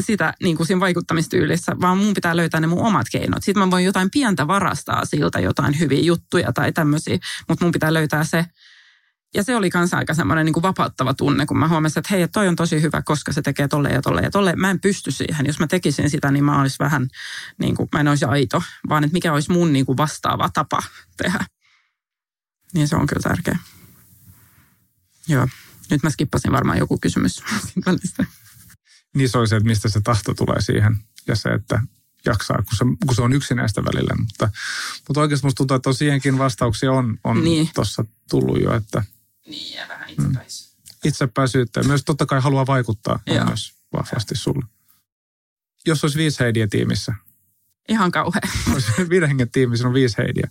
[0.00, 3.44] sitä, niinku siinä vaikuttamistyylissä, vaan mun pitää löytää ne mun omat keinot.
[3.44, 7.94] Sitten mä voin jotain pientä varastaa siltä, jotain hyviä juttuja tai tämmöisiä, mutta mun pitää
[7.94, 8.44] löytää se.
[9.36, 12.28] Ja se oli kanssa aika semmoinen niin kuin vapauttava tunne, kun mä huomasin, että hei,
[12.28, 14.56] toi on tosi hyvä, koska se tekee tolle ja tolle ja tolle.
[14.56, 15.46] Mä en pysty siihen.
[15.46, 17.08] Jos mä tekisin sitä, niin mä olisin vähän,
[17.58, 20.82] niin kuin, mä en olisi aito, vaan että mikä olisi mun niin kuin vastaava tapa
[21.16, 21.46] tehdä.
[22.74, 23.58] Niin se on kyllä tärkeä.
[25.28, 25.48] Joo.
[25.90, 27.42] Nyt mä skippasin varmaan joku kysymys
[29.16, 30.96] niin se on se, että mistä se tahto tulee siihen
[31.26, 31.82] ja se, että
[32.24, 34.14] jaksaa, kun se, kun se on yksinäistä välillä.
[34.18, 34.50] Mutta,
[35.08, 37.70] mutta oikeasti musta tuntuu, että siihenkin vastauksia on, on niin.
[37.74, 39.04] tuossa tullut jo, että
[39.46, 40.76] Niin, ja vähän itsepäis.
[41.04, 43.44] itsepäisyyttä ja myös totta kai haluaa vaikuttaa Joo.
[43.44, 44.64] myös vahvasti sulle.
[45.86, 47.14] Jos olisi viisi heidiä tiimissä,
[47.88, 48.40] Ihan kauhea.
[48.72, 50.50] olisi viiden hengen tiimissä on viisi heidiä.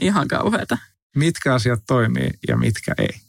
[0.00, 0.78] Ihan kauheata.
[1.16, 3.20] Mitkä asiat toimii ja mitkä ei?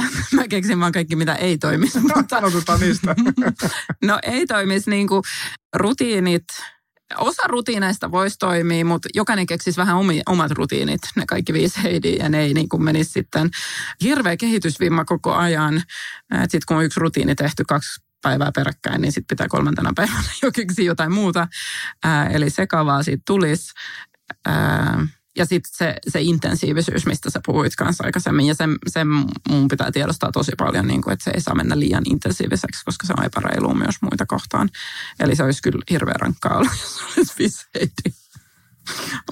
[0.34, 2.00] Mä keksin vaan kaikki, mitä ei toimisi.
[2.16, 3.14] Mutta Aloitetaan niistä.
[4.04, 5.22] No ei toimisi niin kuin
[5.76, 6.44] rutiinit.
[7.16, 12.16] Osa rutiineista voisi toimia, mutta jokainen keksisi vähän omi, omat rutiinit, ne kaikki viisi heidiä,
[12.22, 13.50] ja ne ei niin kuin menisi sitten
[14.02, 15.82] hirveä kehitysvimma koko ajan.
[16.32, 20.52] Sitten kun on yksi rutiini tehty kaksi päivää peräkkäin, niin sitten pitää kolmantena päivänä jo
[20.52, 21.48] keksiä jotain muuta.
[22.04, 23.72] Ää, eli sekavaa siitä tulisi.
[24.46, 25.06] Ää,
[25.38, 29.06] ja sitten se, se intensiivisyys, mistä sä puhuit kanssa aikaisemmin, ja sen, sen
[29.48, 33.06] mun pitää tiedostaa tosi paljon, niin kuin, että se ei saa mennä liian intensiiviseksi, koska
[33.06, 34.68] se on epäreilua myös muita kohtaan.
[35.20, 38.18] Eli se olisi kyllä hirveän rankkaa olla, jos olisi viseidi.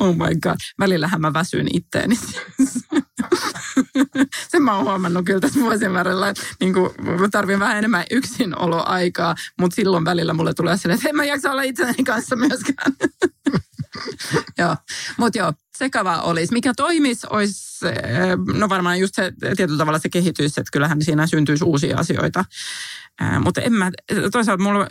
[0.00, 0.56] Oh my god.
[0.78, 2.18] Välillähän mä väsyn itteeni.
[4.48, 6.90] Sen mä oon huomannut kyllä tässä vuosien varrella, että niin kuin,
[7.20, 11.50] mä tarvin vähän enemmän yksinoloaikaa, mutta silloin välillä mulle tulee silleen, että en mä jaksa
[11.50, 12.92] olla itseni kanssa myöskään.
[14.58, 14.76] joo,
[15.16, 16.52] mutta joo, sekava olisi.
[16.52, 17.86] Mikä toimisi, olisi,
[18.54, 22.44] no varmaan just se tietyllä tavalla se kehitys, että kyllähän siinä syntyisi uusia asioita.
[23.44, 23.90] mutta en mä,
[24.32, 24.86] toisaalta mulla on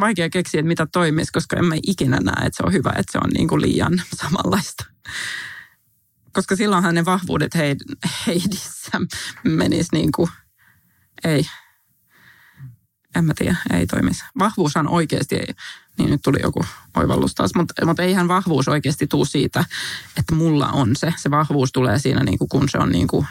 [0.00, 3.12] vaikea keksiä, että mitä toimisi, koska en mä ikinä näe, että se on hyvä, että
[3.12, 4.84] se on niin kuin liian samanlaista.
[6.32, 7.52] Koska silloinhan ne vahvuudet
[8.26, 9.00] heidissä
[9.44, 10.30] menisi niin kuin,
[11.24, 11.46] ei,
[13.16, 14.24] en mä tiedä, ei toimisi.
[14.38, 15.36] Vahvuushan oikeasti,
[15.98, 16.64] niin nyt tuli joku
[16.96, 19.64] oivallus taas, mutta, mutta eihän vahvuus oikeasti tule siitä,
[20.18, 21.14] että mulla on se.
[21.16, 23.26] Se vahvuus tulee siinä, niin kuin, kun se on niin kuin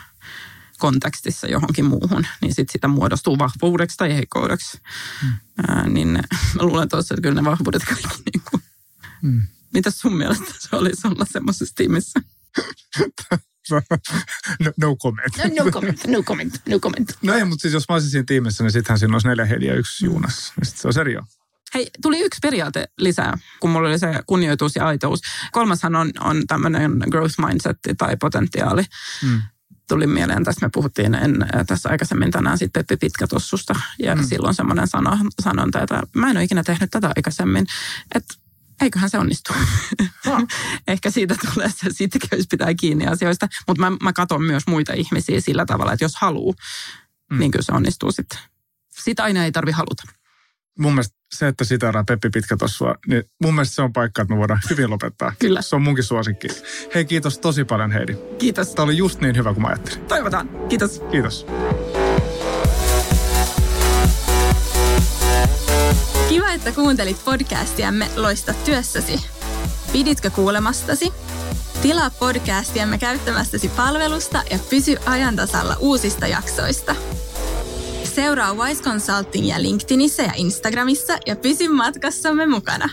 [0.80, 4.80] kontekstissa johonkin muuhun, niin sitten sitä muodostuu vahvuudeksi tai heikkoudeksi.
[5.22, 5.34] Hmm.
[5.68, 6.07] Ää, niin
[6.55, 8.64] mä luulen tuossa, että kyllä ne vahvuudet kaikki niin kuin.
[9.22, 9.41] Hmm.
[9.74, 12.22] Mitäs sun mielestä se olisi olla semmoisessa tiimissä?
[14.59, 15.38] no, no comment.
[15.38, 17.18] No, no comment, no comment, no comment.
[17.22, 19.74] No ei, mutta siis jos mä olisin siinä tiimissä, niin sittenhän siinä olisi neljä heiliä
[19.74, 20.12] yksi mm.
[20.12, 20.53] Juunas.
[20.62, 21.18] Niin se on eri
[21.74, 25.22] Hei, tuli yksi periaate lisää, kun mulla oli se kunnioitus ja aitous.
[25.51, 28.84] Kolmashan on, on tämmöinen growth mindset tai potentiaali.
[29.24, 29.41] Mm.
[29.89, 33.76] Tuli mieleen, tästä me puhuttiin en, tässä aikaisemmin tänään sitten Peppi Pitkätossusta.
[33.99, 34.24] Ja mm.
[34.24, 37.65] silloin semmoinen sano, sanonta, että mä en ole ikinä tehnyt tätä aikaisemmin.
[38.15, 38.34] Että
[38.82, 39.53] eiköhän se onnistu.
[40.88, 43.47] Ehkä siitä tulee se sitkeys pitää kiinni asioista.
[43.67, 46.55] Mutta mä, mä katson myös muita ihmisiä sillä tavalla, että jos haluaa,
[47.32, 47.39] mm.
[47.39, 48.39] niin kyllä se onnistuu sitten.
[48.89, 50.03] Sitä aina ei tarvi haluta.
[50.80, 54.34] Mun mielestä se, että siteeraan Peppi Pitkä tossua, niin mun mielestä se on paikka, että
[54.34, 55.34] me voidaan hyvin lopettaa.
[55.39, 55.61] Kyllä.
[55.61, 56.47] Se on munkin suosikki.
[56.95, 58.15] Hei, kiitos tosi paljon Heidi.
[58.38, 58.76] Kiitos.
[58.76, 60.05] Tämä oli just niin hyvä kuin mä ajattelin.
[60.05, 60.49] Toivotaan.
[60.69, 61.01] Kiitos.
[61.11, 61.45] Kiitos.
[66.30, 69.26] Kiva, että kuuntelit podcastiamme Loista työssäsi.
[69.91, 71.13] Piditkö kuulemastasi?
[71.82, 76.95] Tilaa podcastiamme käyttämästäsi palvelusta ja pysy ajantasalla uusista jaksoista.
[78.16, 82.89] Seuraa Wise Consultingia LinkedInissä ja Instagramissa ja pysy matkassamme mukana.